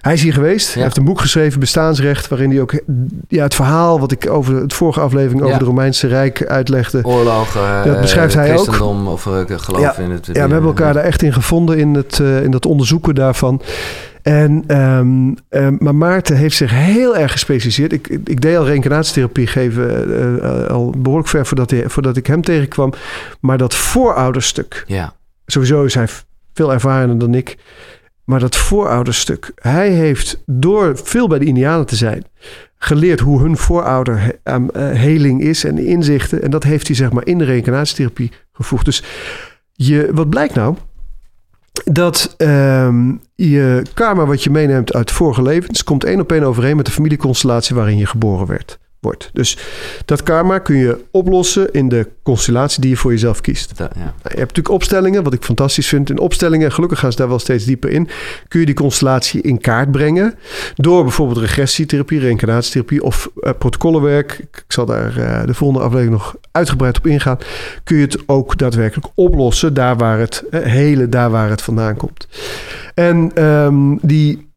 [0.00, 0.74] Hij is hier geweest.
[0.74, 2.72] Hij heeft een boek geschreven, Bestaansrecht, waarin hij ook
[3.28, 7.00] ja, het verhaal wat ik over het vorige aflevering over het Romeinse Rijk uitlegde.
[7.02, 8.60] Oorlogen, Dat beschrijft eh, hij ook.
[8.62, 9.96] Christendom of eh, geloof Ja.
[9.96, 10.26] in het...
[10.26, 13.62] Ja, we hebben elkaar daar echt in gevonden in, het, eh, in dat onderzoeken daarvan.
[14.22, 17.92] En, ehm, ehm, maar Maarten heeft zich heel erg gespecialiseerd.
[17.92, 22.26] Ik, ik deed al reïncarnatietherapie geven eh, eh, al behoorlijk ver voordat, hij, voordat ik
[22.26, 22.92] hem tegenkwam.
[23.40, 25.14] Maar dat voorouderstuk, Ja,
[25.46, 26.06] sowieso is hij
[26.54, 27.56] veel ervarener dan ik.
[28.24, 29.52] Maar dat voorouderstuk.
[29.54, 32.24] Hij heeft door veel bij de Indianen te zijn
[32.78, 36.42] geleerd hoe hun voorouder uh, heling is en inzichten.
[36.42, 38.84] En dat heeft hij zeg maar in de reïncarnatietherapie gevoegd.
[38.84, 39.02] Dus
[39.72, 40.76] je, wat blijkt nou?
[41.84, 45.84] Dat um, je karma wat je meeneemt uit vorige levens...
[45.84, 49.30] komt één op één overeen met de familieconstellatie waarin je geboren werd wordt.
[49.32, 49.58] Dus
[50.04, 53.72] dat karma kun je oplossen in de constellatie die je voor jezelf kiest.
[53.76, 53.88] ja.
[54.22, 56.10] Je hebt natuurlijk opstellingen, wat ik fantastisch vind.
[56.10, 58.08] In opstellingen, gelukkig gaan ze daar wel steeds dieper in,
[58.48, 60.34] kun je die constellatie in kaart brengen.
[60.74, 64.38] Door bijvoorbeeld regressietherapie, reïncarnatietherapie of uh, protocollenwerk.
[64.38, 67.38] Ik zal daar uh, de volgende aflevering nog uitgebreid op ingaan.
[67.84, 71.96] Kun je het ook daadwerkelijk oplossen, daar waar het uh, hele, daar waar het vandaan
[71.96, 72.28] komt.
[72.94, 74.48] En um, die,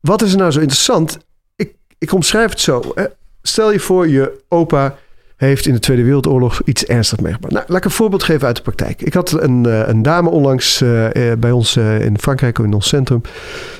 [0.00, 1.18] wat is er nou zo interessant?
[1.56, 2.92] Ik, ik omschrijf het zo.
[2.94, 3.04] Hè?
[3.46, 4.96] Stel je voor, je opa
[5.36, 7.52] heeft in de Tweede Wereldoorlog iets ernstigs meegemaakt.
[7.52, 9.02] Nou, laat ik een voorbeeld geven uit de praktijk.
[9.02, 13.20] Ik had een, eh, een dame onlangs uh, bij ons in Frankrijk, in ons centrum,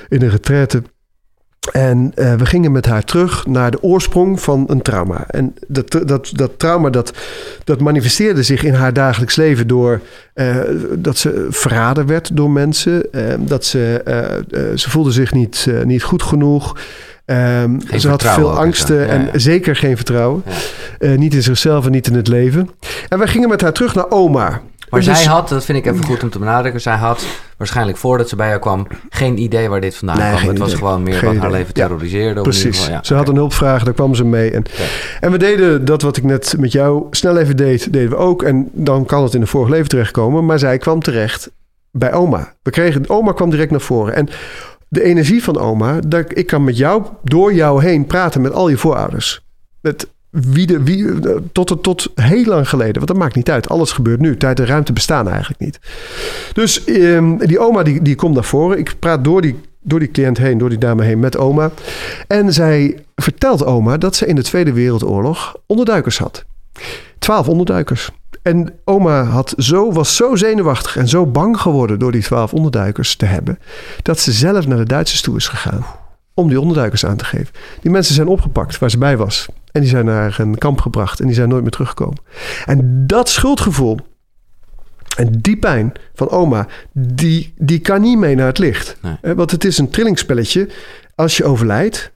[0.09, 0.83] in een retraite.
[1.71, 5.25] En we gingen met haar terug naar de oorsprong van een trauma.
[5.27, 7.13] En dat, dat, dat trauma dat,
[7.63, 10.01] dat manifesteerde zich in haar dagelijks leven door
[10.97, 13.07] dat ze verraden werd door mensen.
[13.11, 14.01] Uh, dat ze,
[14.75, 16.75] ze voelde zich niet, niet goed genoeg.
[17.25, 20.43] Um, ze had veel angsten ja, en zeker geen vertrouwen.
[20.45, 20.53] Ja.
[20.99, 22.69] Uh, niet in zichzelf en niet in het leven.
[23.09, 24.61] En wij gingen met haar terug naar oma.
[24.89, 27.25] Maar dus, zij had, dat vind ik even goed om te benadrukken, zij had
[27.57, 30.39] waarschijnlijk voordat ze bij haar kwam geen idee waar dit vandaan nee, kwam.
[30.41, 30.59] Het idee.
[30.59, 32.41] was gewoon meer geen wat haar leven terroriseerde.
[32.41, 32.83] Precies.
[32.83, 32.99] Geval.
[33.01, 34.51] Ze had een hulpvraag, daar kwam ze mee.
[34.51, 34.85] En, okay.
[35.19, 38.43] en we deden dat wat ik net met jou snel even deed, deden we ook.
[38.43, 40.45] En dan kan het in de vorige leven terechtkomen.
[40.45, 41.51] Maar zij kwam terecht
[41.91, 42.53] bij oma.
[42.61, 44.15] We kregen, oma kwam direct naar voren.
[44.15, 44.29] En
[44.87, 48.69] de energie van oma, dat ik kan met jou, door jou heen praten met al
[48.69, 49.41] je voorouders.
[49.81, 51.05] Met wie de, wie,
[51.51, 52.93] tot, tot heel lang geleden.
[52.93, 53.69] Want dat maakt niet uit.
[53.69, 54.37] Alles gebeurt nu.
[54.37, 55.79] Tijd en ruimte bestaan eigenlijk niet.
[56.53, 58.77] Dus um, die oma die, die komt naar voren.
[58.77, 61.71] Ik praat door die, door die cliënt heen, door die dame heen met oma.
[62.27, 66.45] En zij vertelt oma dat ze in de Tweede Wereldoorlog onderduikers had.
[67.19, 68.11] Twaalf onderduikers.
[68.45, 73.15] En oma had zo, was zo zenuwachtig en zo bang geworden door die twaalf onderduikers
[73.15, 73.59] te hebben,
[74.01, 75.85] dat ze zelf naar de Duitsers toe is gegaan
[76.33, 77.53] om die onderduikers aan te geven.
[77.81, 79.45] Die mensen zijn opgepakt waar ze bij was.
[79.71, 82.17] En die zijn naar een kamp gebracht en die zijn nooit meer teruggekomen.
[82.65, 83.99] En dat schuldgevoel
[85.17, 88.97] en die pijn van oma, die, die kan niet mee naar het licht.
[89.01, 89.35] Nee.
[89.35, 90.69] Want het is een trillingspelletje.
[91.15, 92.11] Als je overlijdt,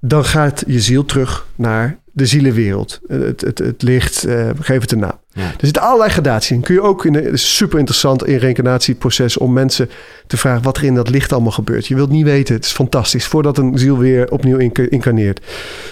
[0.00, 3.00] dan gaat je ziel terug naar de zielenwereld.
[3.06, 5.20] Het, het, het licht, uh, geef het een naam.
[5.32, 5.42] Ja.
[5.42, 6.60] Er zitten allerlei gradaties in.
[6.60, 9.90] Kun je ook in, is super interessant in reïncarnatieproces om mensen
[10.26, 11.86] te vragen wat er in dat licht allemaal gebeurt.
[11.86, 15.40] Je wilt niet weten, het is fantastisch, voordat een ziel weer opnieuw incarneert.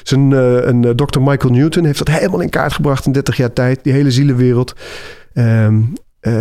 [0.02, 1.20] Dus een, uh, een uh, Dr.
[1.20, 4.74] Michael Newton heeft dat helemaal in kaart gebracht in 30 jaar tijd, die hele zielenwereld.
[5.34, 6.32] Um, uh,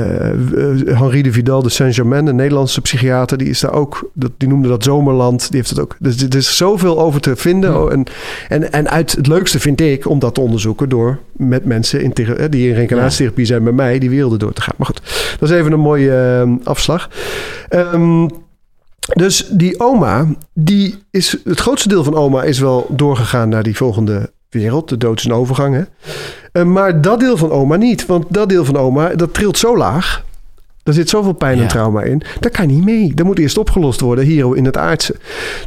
[0.98, 4.68] Henri de Vidal de Saint-Germain, een Nederlandse psychiater, die is daar ook, dat, die noemde
[4.68, 5.40] dat zomerland.
[5.52, 5.96] Die heeft het ook.
[6.00, 7.72] Dus er is zoveel over te vinden.
[7.72, 7.88] Ja.
[7.88, 8.04] En,
[8.50, 12.12] en, en uit het leukste vind ik om dat te onderzoeken door met mensen in,
[12.50, 14.76] die in reïncarnatietherapie zijn bij mij die werelden door te gaan.
[14.78, 15.02] Maar goed,
[15.40, 17.10] dat is even een mooie uh, afslag.
[17.70, 18.30] Um,
[19.14, 23.78] dus die oma, die is, het grootste deel van oma is wel doorgegaan naar die
[23.78, 25.76] volgende wereld, de dood is een overgang.
[25.76, 25.84] Hè?
[26.54, 28.06] Uh, maar dat deel van oma niet.
[28.06, 30.24] Want dat deel van oma, dat trilt zo laag.
[30.84, 31.62] Daar zit zoveel pijn ja.
[31.62, 32.22] en trauma in.
[32.40, 33.14] Daar kan niet mee.
[33.14, 35.16] Dat moet eerst opgelost worden hier in het aardse.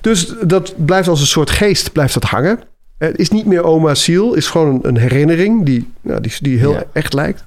[0.01, 2.61] Dus dat blijft als een soort geest blijft dat hangen.
[2.99, 6.59] Het is niet meer oma's ziel, is gewoon een, een herinnering die, nou, die, die
[6.59, 6.85] heel ja.
[6.93, 7.45] echt lijkt.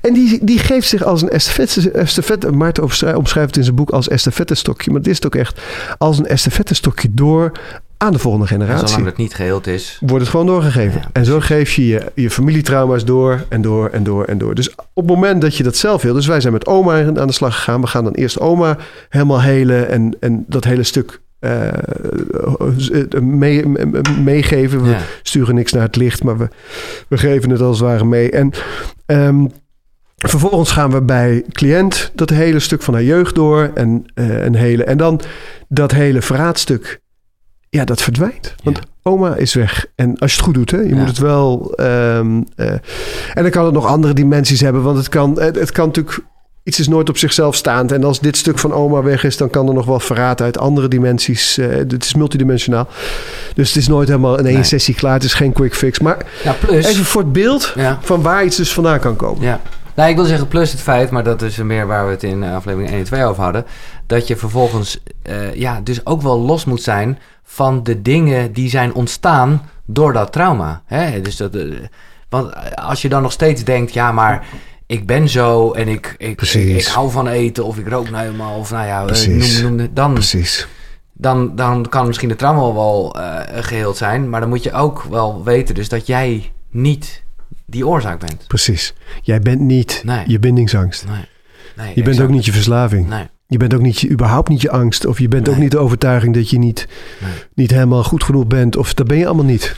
[0.00, 2.82] En die, die geeft zich als een estafette, estafette Maarten
[3.16, 4.90] omschrijft het in zijn boek als estafette-stokje.
[4.90, 5.60] Maar het is het ook echt
[5.98, 7.52] als een estafette-stokje door
[7.96, 8.82] aan de volgende generatie.
[8.82, 9.98] En zolang het niet geheeld is...
[10.00, 11.00] Wordt het gewoon doorgegeven.
[11.00, 14.54] Ja, en zo geef je, je je familietrauma's door en door en door en door.
[14.54, 16.14] Dus op het moment dat je dat zelf wil...
[16.14, 17.80] Dus wij zijn met oma aan de slag gegaan.
[17.80, 18.76] We gaan dan eerst oma
[19.08, 21.20] helemaal helen en, en dat hele stuk...
[21.40, 21.68] Uh,
[23.20, 23.66] mee,
[24.24, 24.82] meegeven.
[24.82, 25.00] We ja.
[25.22, 26.48] sturen niks naar het licht, maar we,
[27.08, 28.30] we geven het als het ware mee.
[28.30, 28.50] En
[29.06, 29.52] um,
[30.16, 34.54] vervolgens gaan we bij cliënt dat hele stuk van haar jeugd door en uh, een
[34.54, 34.84] hele.
[34.84, 35.20] En dan
[35.68, 37.00] dat hele verraadstuk
[37.76, 38.54] ja, dat verdwijnt.
[38.62, 38.82] Want ja.
[39.02, 39.86] oma is weg.
[39.94, 40.96] En als je het goed doet, hè, je ja.
[40.96, 41.74] moet het wel.
[41.80, 42.70] Um, uh,
[43.34, 44.82] en dan kan het nog andere dimensies hebben.
[44.82, 46.18] Want het kan, het, het, kan natuurlijk.
[46.62, 47.92] Iets is nooit op zichzelf staand.
[47.92, 50.58] En als dit stuk van oma weg is, dan kan er nog wel verraad uit
[50.58, 51.58] andere dimensies.
[51.58, 52.88] Uh, het is multidimensionaal.
[53.54, 54.64] Dus het is nooit helemaal in één nee.
[54.64, 55.14] sessie klaar.
[55.14, 55.98] Het is geen quick fix.
[55.98, 59.42] Maar ja, plus, even voor het beeld van waar iets dus vandaan kan komen.
[59.42, 59.60] Ja.
[59.96, 62.42] Nou, ik wil zeggen plus het feit, maar dat is meer waar we het in
[62.42, 63.66] aflevering 1 en 2 over hadden.
[64.06, 68.70] Dat je vervolgens uh, ja, dus ook wel los moet zijn van de dingen die
[68.70, 70.82] zijn ontstaan door dat trauma.
[70.86, 71.20] Hè?
[71.20, 71.56] Dus dat,
[72.28, 74.46] want als je dan nog steeds denkt, ja, maar
[74.86, 78.58] ik ben zo en ik, ik, ik, hou van eten of ik rook nou helemaal
[78.58, 79.62] of nou ja, eh, Precies.
[79.62, 80.68] noem, noem dan, Precies.
[81.12, 84.28] dan, dan kan misschien de trauma wel eh, geheeld zijn.
[84.28, 87.24] Maar dan moet je ook wel weten dus dat jij niet
[87.66, 88.44] die oorzaak bent.
[88.46, 88.94] Precies.
[89.22, 90.24] Jij bent niet Nee.
[90.26, 91.04] je bindingsangst.
[91.06, 91.24] Nee.
[91.76, 92.28] nee Je bent exact.
[92.28, 93.08] ook niet je verslaving.
[93.08, 93.26] Nee.
[93.46, 95.06] Je bent ook niet je, überhaupt niet je angst.
[95.06, 96.88] Of je bent ook niet de overtuiging dat je niet,
[97.20, 97.30] Nee.
[97.54, 98.76] niet helemaal goed genoeg bent.
[98.76, 99.76] Of dat ben je allemaal niet.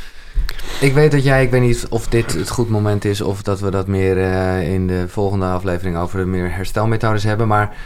[0.80, 3.60] Ik weet dat jij, ik weet niet of dit het goed moment is of dat
[3.60, 7.76] we dat meer eh, in de volgende aflevering over de meer herstelmethodes hebben, maar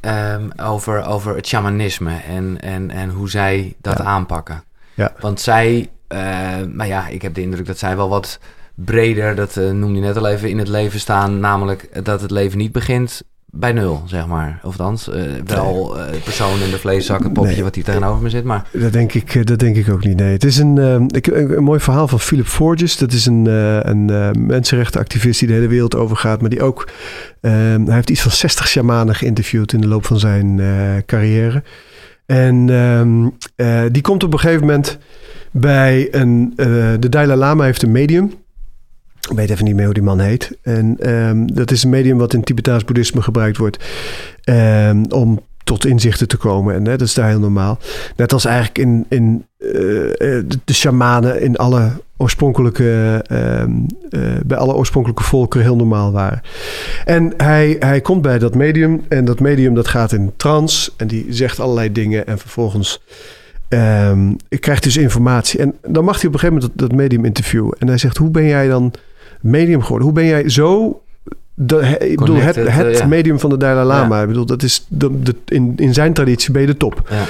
[0.00, 4.04] ehm, over, over het shamanisme en, en, en hoe zij dat Ja.
[4.04, 4.62] aanpakken.
[4.94, 5.12] Ja.
[5.20, 6.18] Want zij, eh,
[6.68, 8.38] nou ja, ik heb de indruk dat zij wel wat
[8.76, 12.30] breder, dat eh, noemde je net al even, in het leven staan, namelijk dat het
[12.30, 14.60] leven niet begint bij nul, zeg maar.
[14.62, 17.62] Of althans, eh, wel de persoon in de vleeszak, het popje Nee.
[17.62, 20.16] wat hier tegenover me zit, maar Dat denk ik, dat denk ik ook niet.
[20.16, 22.96] Nee, het is een, ik, een, een mooi verhaal van Philip Forges.
[22.96, 23.46] Dat is een,
[23.88, 24.04] een
[24.46, 26.40] mensenrechtenactivist die de hele wereld overgaat.
[26.40, 26.88] Maar die ook,
[27.40, 30.60] hij heeft iets van 60 shamanen geïnterviewd in de loop van zijn
[31.06, 31.62] carrière.
[32.26, 34.98] En ehm, eh, die komt op een gegeven moment
[35.50, 36.52] bij een,
[37.00, 38.32] de Dalai Lama heeft een medium.
[39.30, 40.58] Ik weet even niet meer hoe die man heet.
[40.62, 43.84] En ehm, dat is een medium wat in Tibetaans boeddhisme gebruikt wordt.
[44.44, 46.74] ehm, om tot inzichten te komen.
[46.74, 47.78] En hè, dat is daar heel normaal.
[48.16, 53.70] Net als eigenlijk in, in eh, eh, de, shamanen in alle oorspronkelijke, ehm,
[54.10, 56.42] eh, bij alle oorspronkelijke volkeren heel normaal waren.
[57.04, 61.06] En hij, hij komt bij dat medium en dat medium dat gaat in trance en
[61.06, 63.02] die zegt allerlei dingen en vervolgens
[63.68, 65.60] ehm krijgt dus informatie.
[65.60, 67.76] En dan mag hij op een gegeven moment dat, dat medium interviewen.
[67.78, 68.92] En hij zegt, hoe ben jij dan
[69.46, 70.06] medium geworden?
[70.06, 71.00] Hoe ben jij zo...
[71.54, 73.06] Dat, ik bedoel, het, het eh, ja.
[73.06, 74.20] medium van de Dalai Lama.
[74.20, 77.08] Ik bedoel, dat is de, de, in, in zijn traditie ben je de top.
[77.10, 77.24] ja.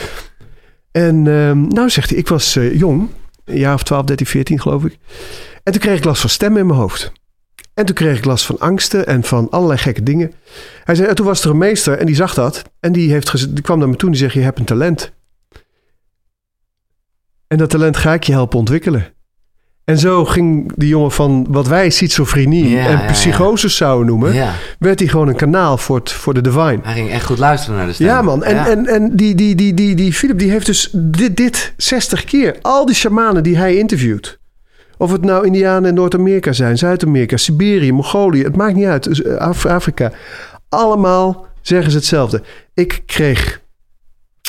[0.90, 3.08] En ehm, nou zegt hij, ik was eh, jong,
[3.44, 4.98] een jaar of 12, 13, 14 geloof ik.
[5.62, 7.12] En toen kreeg ik last van stemmen in mijn hoofd.
[7.74, 10.32] En toen kreeg ik last van angsten en van allerlei gekke dingen.
[10.84, 12.62] Hij zei, en toen was er een meester en die zag dat.
[12.80, 15.12] En die, heeft die kwam naar me toe en die zegt, je hebt een talent.
[17.46, 19.14] En dat talent ga ik je helpen ontwikkelen.
[19.86, 23.12] En zo ging die jongen van wat wij schizofrenie Ja, en ja, ja.
[23.12, 24.34] psychoses zouden noemen...
[24.34, 26.78] ja, werd hij gewoon een kanaal voor, het, voor de divine.
[26.82, 28.06] hij ging echt goed luisteren naar de stem.
[28.06, 28.44] Ja, man.
[28.44, 32.24] En, en, en die, die, die, die, die Philip die heeft dus dit, dit 60
[32.24, 32.56] keer.
[32.62, 34.38] Al die shamanen die hij interviewt.
[34.98, 38.42] Of het nou Indianen in Noord-Amerika zijn, Zuid-Amerika, Siberië, Mongolië.
[38.42, 39.38] Het maakt niet uit.
[39.38, 40.12] Af- Afrika.
[40.68, 42.42] Allemaal zeggen ze hetzelfde.
[42.74, 43.60] Ik kreeg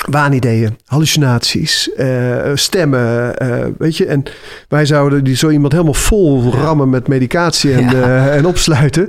[0.06, 4.06] waanideeën, hallucinaties, eh, stemmen, eh, weet je.
[4.06, 4.22] En
[4.68, 8.26] wij zouden die, zo iemand helemaal vol rammen met medicatie en, Ja.
[8.26, 9.08] eh, en opsluiten.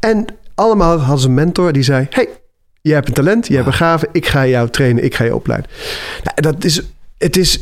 [0.00, 2.06] En allemaal hadden ze een mentor die zei...
[2.10, 2.28] hey,
[2.80, 5.34] jij hebt een talent, jij hebt een gave, ik ga jou trainen, ik ga je
[5.34, 5.70] opleiden.
[6.24, 6.80] Nou, dat is,
[7.18, 7.60] het is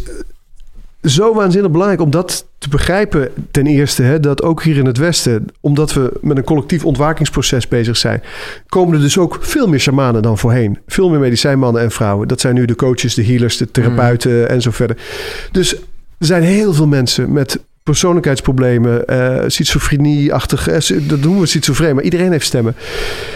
[1.02, 3.30] zo waanzinnig belangrijk om dat te begrijpen.
[3.50, 7.68] Ten eerste, hè, dat ook hier in het Westen, omdat we met een collectief ontwakingsproces
[7.68, 8.22] bezig zijn,
[8.68, 10.78] komen er dus ook veel meer shamanen dan voorheen.
[10.86, 12.28] Veel meer medicijnmannen en vrouwen.
[12.28, 14.96] Dat zijn nu de coaches, de healers, de therapeuten en zo verder.
[15.52, 15.74] Dus
[16.18, 22.04] er zijn heel veel mensen met persoonlijkheidsproblemen, eh schizofrenie-achtig, eh, dat noemen we schizofreen, maar
[22.04, 22.74] iedereen heeft stemmen.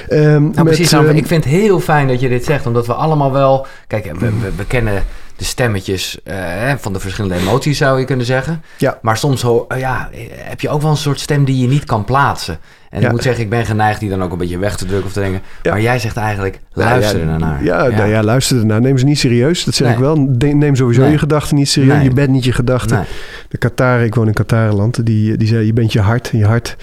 [0.08, 0.90] Ehm, Nou, met, precies.
[0.90, 3.66] nou, ehm, ik vind het heel fijn dat je dit zegt, omdat we allemaal wel...
[3.86, 5.04] Kijk, we, we, we kennen
[5.36, 8.62] de stemmetjes hè, van de verschillende emoties, zou je kunnen zeggen.
[8.78, 8.98] Ja.
[9.02, 11.68] Maar soms ho- eh, ja, eh, heb je ook wel een soort stem die je
[11.68, 12.58] niet kan plaatsen.
[12.90, 13.06] En Ja.
[13.06, 15.12] ik moet zeggen, ik ben geneigd die dan ook een beetje weg te drukken of
[15.12, 15.40] te denken.
[15.62, 15.70] Ja.
[15.70, 17.64] Maar jij zegt eigenlijk, Nou, luister ja, er naar.
[17.64, 18.80] Ja, Nou ja, luister ernaar.
[18.80, 19.64] Neem ze niet serieus.
[19.64, 19.96] Dat zeg Nee.
[19.96, 20.16] ik wel.
[20.38, 21.10] Neem sowieso Nee.
[21.10, 21.94] je gedachten niet serieus.
[21.94, 22.04] Nee.
[22.04, 23.04] Je bent niet je gedachten.
[23.48, 26.30] De Qatar, ik woon in Qatarland, die, die zei: Je bent je hart.
[26.30, 26.76] En je hart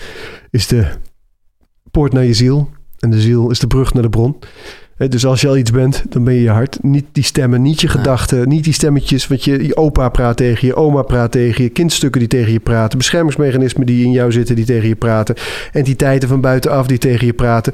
[0.49, 0.85] is de
[1.91, 2.69] poort naar je ziel.
[3.03, 4.35] En de ziel is de brug naar de bron.
[4.97, 6.77] Dus als je al iets bent, dan ben je je hart.
[6.81, 9.27] Niet die stemmen, niet je gedachten, niet die stemmetjes.
[9.27, 12.59] Want je, je opa praat tegen je, oma praat tegen je, kindstukken die tegen je
[12.59, 15.35] praten, beschermingsmechanismen die in jou zitten die tegen je praten,
[15.71, 17.73] entiteiten van buitenaf die tegen je praten.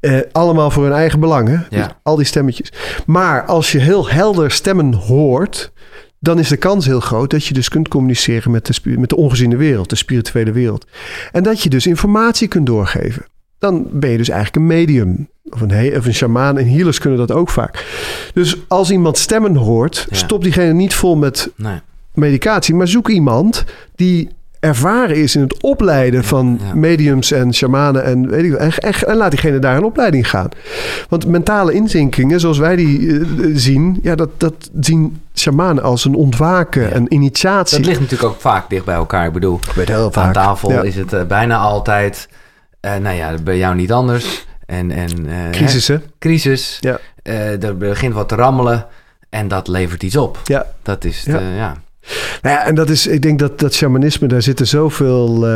[0.00, 1.54] Eh, allemaal voor hun eigen belang, hè?
[1.54, 1.62] Ja.
[1.68, 2.72] Dus al die stemmetjes.
[3.06, 5.72] Maar als je heel helder stemmen hoort,
[6.18, 9.16] dan is de kans heel groot dat je dus kunt communiceren met de, met de
[9.16, 10.86] ongeziene wereld, de spirituele wereld.
[11.32, 13.24] En dat je dus informatie kunt doorgeven.
[13.60, 15.28] Dan ben je dus eigenlijk een medium.
[15.50, 17.86] Of een, of een shamaan en healers kunnen dat ook vaak.
[18.34, 20.16] Dus als iemand stemmen hoort, Ja.
[20.16, 21.80] stop diegene niet vol met Nee.
[22.14, 24.28] medicatie, maar zoek iemand die
[24.60, 26.74] ervaren is in het opleiden van ja.
[26.74, 28.52] mediums en shamanen en weet ik.
[28.52, 30.48] En, en, en laat diegene daar een opleiding gaan.
[31.08, 36.14] Want mentale inzinkingen, zoals wij die eh, zien, ja, dat, dat zien shamanen als een
[36.14, 36.94] ontwaken, Ja.
[36.94, 37.76] een initiatie.
[37.78, 39.26] Dat ligt natuurlijk ook vaak dicht bij elkaar.
[39.26, 40.82] Ik bedoel, heel aan tafel Ja.
[40.82, 42.28] is het eh, bijna altijd...
[42.80, 44.46] eh, nou ja, bij jou niet anders.
[44.66, 45.98] En, en, eh, Crisis, hè?
[46.18, 46.76] crisis.
[46.80, 46.98] Ja.
[47.22, 48.86] Eh, er begint wat te rammelen
[49.28, 50.38] en dat levert iets op.
[50.44, 50.66] Ja.
[50.82, 51.38] Dat is, Ja.
[51.38, 51.54] ja.
[51.56, 51.76] ja.
[52.42, 55.46] Nou ja, en dat is, ik denk dat dat shamanisme, daar zitten zoveel.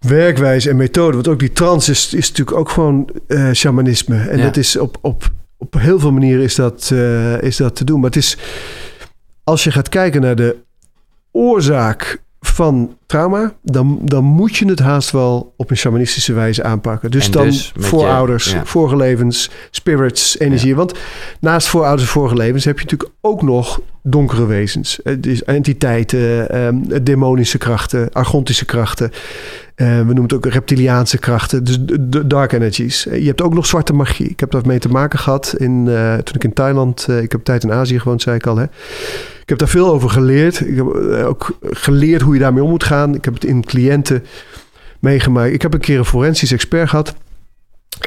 [0.00, 1.14] werkwijze en methode.
[1.14, 4.28] Want ook die trance is, is natuurlijk ook gewoon uh, shamanisme.
[4.28, 4.44] En Ja.
[4.44, 5.28] dat is op, op,
[5.58, 6.90] op heel veel manieren is dat,
[7.40, 8.00] is dat te doen.
[8.00, 8.36] Maar het is,
[9.44, 10.56] als je gaat kijken naar de
[11.32, 12.22] oorzaak
[12.60, 17.10] van trauma, dan, dan moet je het haast wel op een shamanistische wijze aanpakken.
[17.10, 18.64] Dus En dan dus voorouders, je- ja.
[18.64, 20.74] vorige levens, spirits, energie.
[20.76, 20.98] Want
[21.40, 25.02] naast voorouders en vorige levens heb je natuurlijk ook nog donkere wezens.
[25.02, 29.10] Eh, Dus entiteiten, ehm, demonische krachten, argontische krachten.
[29.74, 33.06] Eh, we noemen het ook reptiliaanse krachten, dus de- dark energies.
[33.06, 34.28] Eh, Je hebt ook nog zwarte magie.
[34.28, 35.84] Ik heb daarmee te maken gehad in,
[36.24, 38.56] toen ik in Thailand, ik heb tijd in Azië gewoond, zei ik al.
[38.56, 38.64] Hè.
[39.42, 40.60] Ik heb daar veel over geleerd.
[40.60, 40.86] Ik heb
[41.26, 43.14] ook geleerd hoe je daarmee om moet gaan.
[43.14, 44.24] Ik heb het in cliënten
[45.00, 45.52] meegemaakt.
[45.52, 47.14] Ik heb een keer een forensisch expert gehad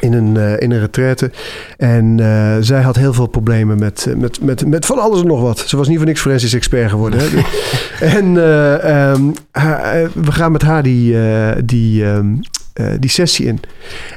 [0.00, 1.30] in een, eh, in een retraite.
[1.76, 5.26] En eh, zij had heel veel problemen met, eh, met, met, met van alles en
[5.26, 5.58] nog wat.
[5.58, 7.20] Ze was niet voor niks forensisch expert geworden.
[7.20, 7.26] Hè?
[8.18, 11.16] en eh, ehm, haar- eh, we gaan met haar die,
[11.64, 12.34] die, ehm,
[12.72, 13.60] eh, die sessie in.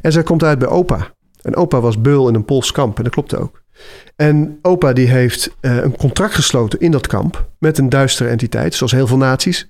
[0.01, 1.15] En zij komt uit bij opa.
[1.41, 2.97] En opa was beul in een Pools kamp.
[2.97, 3.61] En dat klopte ook.
[4.15, 8.91] En opa die heeft een contract gesloten in dat kamp met een duistere entiteit, zoals
[8.91, 9.69] heel veel naties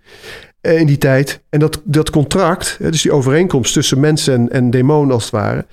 [0.62, 1.40] in die tijd.
[1.50, 5.66] En dat, dat contract, dus die overeenkomst tussen mensen en, en demon als het ware,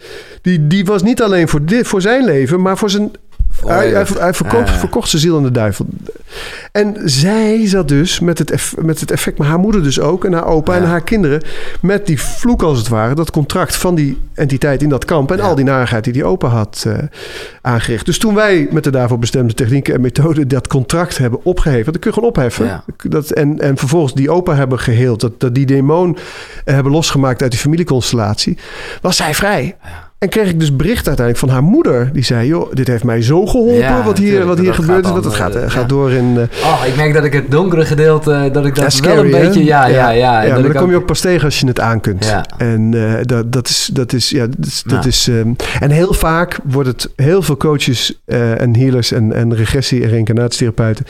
[0.42, 3.12] die, die was niet alleen voor, dit, voor zijn leven, maar voor zijn.
[3.66, 4.78] Hij, hij, hij verkocht, Ja, ja.
[4.78, 5.86] verkocht zijn ziel aan de duivel.
[6.72, 10.24] En zij zat dus met het, eff- met het effect, maar haar moeder dus ook,
[10.24, 10.80] en haar opa Ja.
[10.80, 11.42] en haar kinderen,
[11.80, 15.36] met die vloek als het ware, dat contract van die entiteit in dat kamp en
[15.36, 15.42] Ja.
[15.42, 16.98] al die narigheid die die opa had eh,
[17.60, 18.06] aangericht.
[18.06, 22.00] Dus toen wij met de daarvoor bestemde technieken en methoden dat contract hebben opgeheven, dat
[22.00, 22.66] kun je gewoon opheffen.
[22.66, 22.84] Ja.
[23.02, 26.16] Dat, en, en vervolgens die opa hebben geheeld, dat, dat die demon
[26.64, 28.58] hebben losgemaakt uit die familieconstellatie,
[29.00, 29.76] was zij vrij.
[30.24, 32.10] En kreeg ik dus bericht uiteindelijk van haar moeder.
[32.12, 35.04] Die zei, joh, dit heeft mij zo geholpen Ja, wat hier, wat hier dat gebeurd
[35.04, 35.12] is.
[35.12, 36.36] Dat het gaat, eh, gaat door in...
[36.50, 38.90] eh, Oh, ik merk dat ik het donkere gedeelte, eh, dat ik dat ja, wel
[38.90, 39.40] scary, een hè?
[39.46, 39.64] beetje...
[39.64, 40.42] Ja, ja, ja.
[40.42, 42.34] en ja dat dan kom je ook- pas tegen als je het aan kunt.
[42.56, 42.90] En
[43.26, 46.88] dat, dat is, dat is, ja, dat is, dat is ehm, en heel vaak wordt
[46.88, 51.04] het, heel veel coaches en healers en, en regressie- en reïncarnatietherapeuten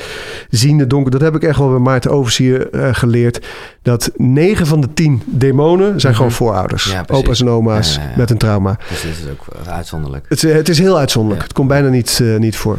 [0.50, 1.10] zien de donker.
[1.10, 3.46] Dat heb ik echt wel bij Maarten Overzier eh, geleerd.
[3.82, 6.14] Dat 9 van de 10 demonen zijn Mhm.
[6.22, 6.96] gewoon voorouders.
[7.12, 8.78] Opa's en oma's met een trauma.
[8.88, 10.24] Dus dit is ook eh, uitzonderlijk.
[10.28, 11.40] Het, is- het is heel uitzonderlijk.
[11.40, 11.46] Ja.
[11.46, 12.76] Het komt bijna niet, eh, niet voor.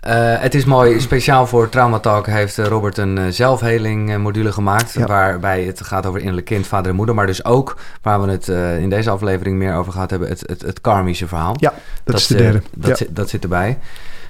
[0.00, 4.16] Eh, het is mooi, speciaal voor Trauma Talk heeft eh, Robert een eh, zelfheling eh,
[4.16, 4.92] module gemaakt.
[4.92, 5.06] Ja.
[5.06, 7.14] Waarbij het gaat over innerlijk kind, vader en moeder.
[7.14, 10.42] Maar dus ook, waar we het eh, in deze aflevering meer over gehad hebben, het,
[10.46, 11.54] het, het karmische verhaal.
[11.58, 11.72] Ja,
[12.04, 12.62] Dat, is de eh, derde.
[12.76, 12.96] dat, Ja.
[12.96, 13.78] zit, dat zit erbij.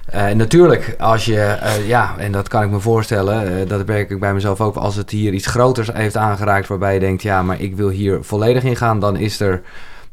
[0.05, 3.85] Eh, En natuurlijk, als je, eh, ja, en dat kan ik me voorstellen, eh, dat
[3.87, 7.21] merk ik bij mezelf ook, als het hier iets groters heeft aangeraakt, waarbij je denkt,
[7.21, 9.61] ja, maar ik wil hier volledig in gaan, dan is er,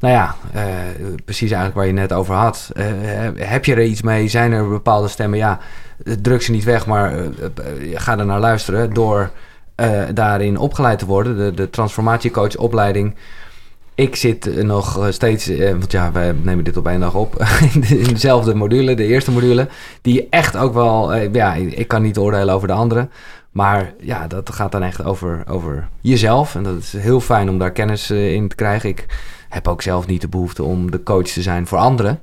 [0.01, 0.63] nou ja, eh,
[1.25, 2.71] precies eigenlijk waar je net over had.
[2.75, 2.85] Eh,
[3.37, 4.29] heb je er iets mee?
[4.29, 5.39] Zijn er bepaalde stemmen?
[5.39, 5.59] Ja,
[6.05, 9.31] eh, druk ze niet weg, maar eh, eh, ga er naar luisteren door
[9.75, 11.37] eh, daarin opgeleid te worden.
[11.37, 13.15] De, de transformatiecoachopleiding.
[13.95, 17.15] Ik zit eh, nog eh, steeds, eh, want ja, wij nemen dit op één dag
[17.15, 17.37] op,
[17.75, 19.69] in, de- in dezelfde module, de eerste module,
[20.03, 23.09] die echt ook wel, eh, ja, ik kan niet oordelen over de andere,
[23.51, 27.59] maar ja, dat gaat dan echt over, over jezelf en dat is heel fijn om
[27.59, 28.89] daar kennis eh, in te krijgen.
[28.89, 29.07] Ik
[29.55, 32.21] heb ook zelf niet de behoefte om de coach te zijn voor anderen,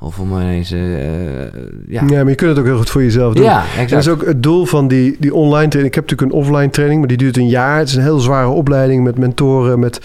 [0.00, 1.50] of om ineens, eh, ja,
[1.88, 3.44] Ja, maar je kunt het ook heel goed voor jezelf doen.
[3.44, 5.86] ja, En dat is ook het doel van die, die online training.
[5.86, 7.78] Ik heb natuurlijk een offline training, maar die duurt een jaar.
[7.78, 10.00] Het is een heel zware opleiding met mentoren, met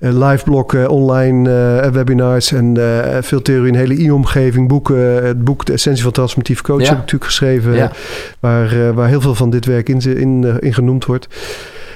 [0.00, 2.76] eh, live blokken, online eh, webinars en
[3.20, 5.24] veel theorie, een hele e-omgeving, boeken.
[5.24, 6.84] Het boek De Essentie van Transformatief Coach Ja.
[6.84, 7.90] heb ik natuurlijk geschreven, Ja.
[8.40, 11.26] waar, waar heel veel van dit werk in, in, in genoemd wordt.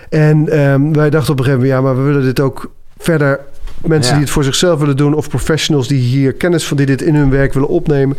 [0.08, 3.40] En ehm, wij dachten op een gegeven moment, ja, maar we willen dit ook verder
[3.88, 4.16] mensen Ja.
[4.16, 5.14] die het voor zichzelf willen doen...
[5.14, 8.16] of professionals die hier kennis van die dit in hun werk willen opnemen.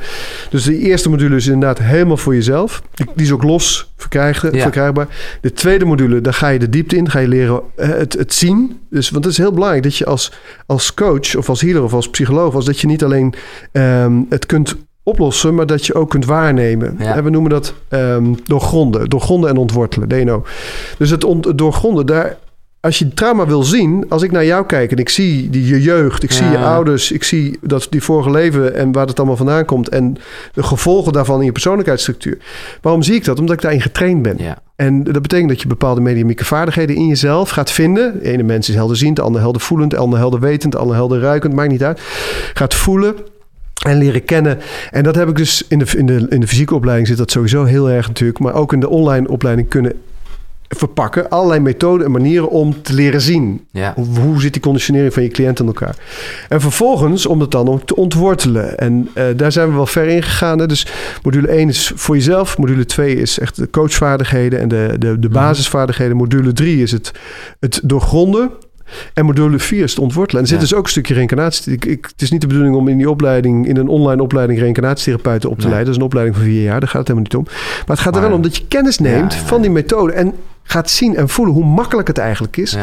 [0.50, 2.82] Dus de eerste module is inderdaad helemaal voor jezelf.
[2.94, 3.92] Die, die is ook los
[4.54, 4.62] Ja.
[4.62, 5.08] verkrijgbaar.
[5.42, 7.10] De tweede module, daar ga je de diepte in.
[7.10, 8.80] Ga je leren eh, het, het zien.
[8.90, 10.32] Dus, want het is heel belangrijk dat je als,
[10.66, 12.56] als coach of als healer of als psycholoog...
[12.56, 13.34] Als dat je niet alleen
[13.72, 16.96] ehm, het kunt oplossen, maar dat je ook kunt waarnemen.
[17.00, 17.24] Ja.
[17.24, 19.10] We noemen dat ehm, doorgronden.
[19.10, 20.46] Doorgronden en ontwortelen, DNO.
[20.98, 21.26] Dus het
[21.56, 22.38] doorgronden, daar,
[22.88, 25.82] als je trauma wil zien, als ik naar jou kijk en ik zie die, je
[25.82, 29.38] jeugd, ik zie je ouders, ik zie dat die vorige leven en waar het allemaal
[29.38, 30.18] vandaan komt en
[30.54, 32.38] de gevolgen daarvan in je persoonlijkheidsstructuur.
[32.82, 33.40] Waarom zie ik dat?
[33.40, 34.36] Omdat ik daarin getraind ben.
[34.38, 34.58] ja.
[34.76, 38.20] En dat betekent dat je bepaalde mediumieke vaardigheden in jezelf gaat vinden.
[38.20, 41.72] De ene mens is helderziend, de ander heldervoelend, de ander helderwetend, de ander helderruikend, maakt
[41.72, 42.02] niet uit.
[42.54, 43.16] Gaat voelen
[43.86, 44.60] en leren kennen.
[44.92, 47.32] En dat heb ik dus in de, in de, in de fysieke opleiding zit dat
[47.32, 48.40] sowieso heel erg natuurlijk.
[48.40, 49.94] Maar ook in de online opleiding kunnen
[50.70, 51.30] verpakken.
[51.30, 53.66] Allerlei methoden en manieren om te leren zien.
[53.72, 53.94] ja.
[53.96, 55.96] Hoe, hoe zit die conditionering van je cliënt in elkaar?
[56.50, 58.78] En vervolgens om het dan ook te ontwortelen.
[58.78, 60.60] En eh, daar zijn we wel ver in gegaan.
[60.60, 60.66] Hè?
[60.68, 60.88] Dus
[61.24, 62.58] module 1 is voor jezelf.
[62.58, 65.34] Module 2 is echt de coachvaardigheden en de, de, de Mhm.
[65.38, 66.16] basisvaardigheden.
[66.18, 67.12] Module 3 is het,
[67.60, 68.50] het doorgronden.
[69.14, 70.36] En module 4 is het ontwortelen.
[70.44, 70.68] En er zit Ja.
[70.70, 71.74] dus ook een stukje reïncarnatie.
[71.74, 74.60] Ik, ik, het is niet de bedoeling om in die opleiding, in een online opleiding
[74.60, 75.72] reïncarnatietherapeuten op te Nee.
[75.74, 75.86] leiden.
[75.94, 77.54] Dat is een opleiding van vier jaar, daar gaat het helemaal niet om.
[77.88, 80.14] Maar het gaat er wel om dat je kennis neemt Ja, ja, van die methode.
[80.14, 80.34] En
[80.64, 82.78] gaat zien en voelen hoe makkelijk het eigenlijk is.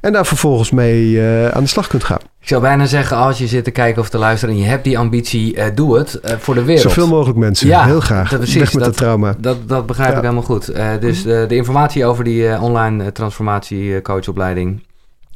[0.00, 2.18] En daar vervolgens mee eh, aan de slag kunt gaan.
[2.40, 4.84] Ik zou bijna zeggen, als je zit te kijken of te luisteren en je hebt
[4.84, 6.82] die ambitie, eh, doe het eh, voor de wereld.
[6.82, 7.66] Zoveel mogelijk mensen.
[7.68, 8.28] Ja, Heel graag.
[8.30, 9.34] dat- precies, Weg met dat- het trauma.
[9.38, 10.16] Dat, dat begrijp Ja.
[10.16, 10.72] ik helemaal goed.
[11.00, 14.82] Dus de, de informatie over die online eh, transformatiecoachopleiding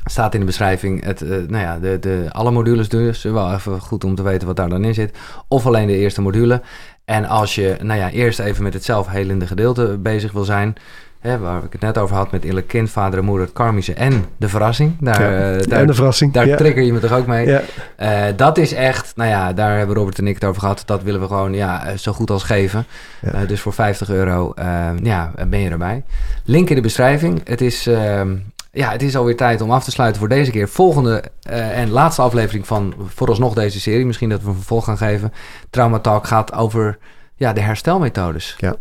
[0.05, 1.05] staat in de beschrijving.
[1.05, 3.23] Het, eh, nou ja, de, de, alle modules dus.
[3.23, 5.19] Wel even goed om te weten wat daar dan in zit.
[5.49, 6.63] Of alleen de eerste module.
[7.05, 10.75] En als je nou ja, eerst even met het zelfhelende gedeelte bezig wil zijn...
[11.21, 13.95] Hè, waar ik het net over had met innerlijk kind, vader en moeder, het karmische
[13.95, 14.97] en de verrassing.
[15.01, 15.57] Daar, Ja.
[15.59, 16.33] eh, daar, en de verrassing.
[16.33, 16.57] daar ja.
[16.57, 17.47] trigger je me toch ook mee.
[17.47, 17.61] Ja.
[17.97, 20.83] Eh, dat is echt, nou ja, daar hebben Robert en ik het over gehad.
[20.87, 22.87] Dat willen we gewoon ja, eh, zo goed als geven.
[23.21, 26.03] Eh, dus voor 50 euro eh, ja, ben je erbij.
[26.45, 27.41] Link in de beschrijving.
[27.49, 28.37] Het is, ehm,
[28.73, 30.69] ja, het is alweer tijd om af te sluiten voor deze keer.
[30.69, 34.07] Volgende eh, en laatste aflevering van vooralsnog deze serie.
[34.07, 35.33] Misschien dat we een vervolg gaan geven.
[35.71, 36.99] Trauma Talk gaat over
[37.35, 38.57] ja, de herstelmethodes.
[38.59, 38.77] Ja,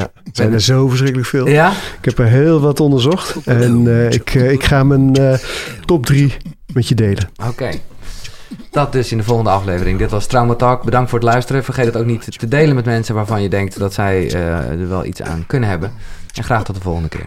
[0.00, 1.48] er zijn er zo verschrikkelijk veel.
[1.48, 1.70] Ja?
[1.70, 3.36] Ik heb er heel wat onderzocht.
[3.44, 5.38] En eh, ik, eh, ik ga mijn eh,
[5.84, 6.36] top drie
[6.72, 7.30] met je delen.
[7.48, 7.70] Oké.
[8.70, 9.98] Dat dus in de volgende aflevering.
[9.98, 10.84] Dit was Trauma Talk.
[10.84, 11.64] Bedankt voor het luisteren.
[11.64, 14.88] Vergeet het ook niet te delen met mensen waarvan je denkt dat zij eh, er
[14.88, 15.92] wel iets aan kunnen hebben.
[16.34, 17.24] En graag tot de volgende keer.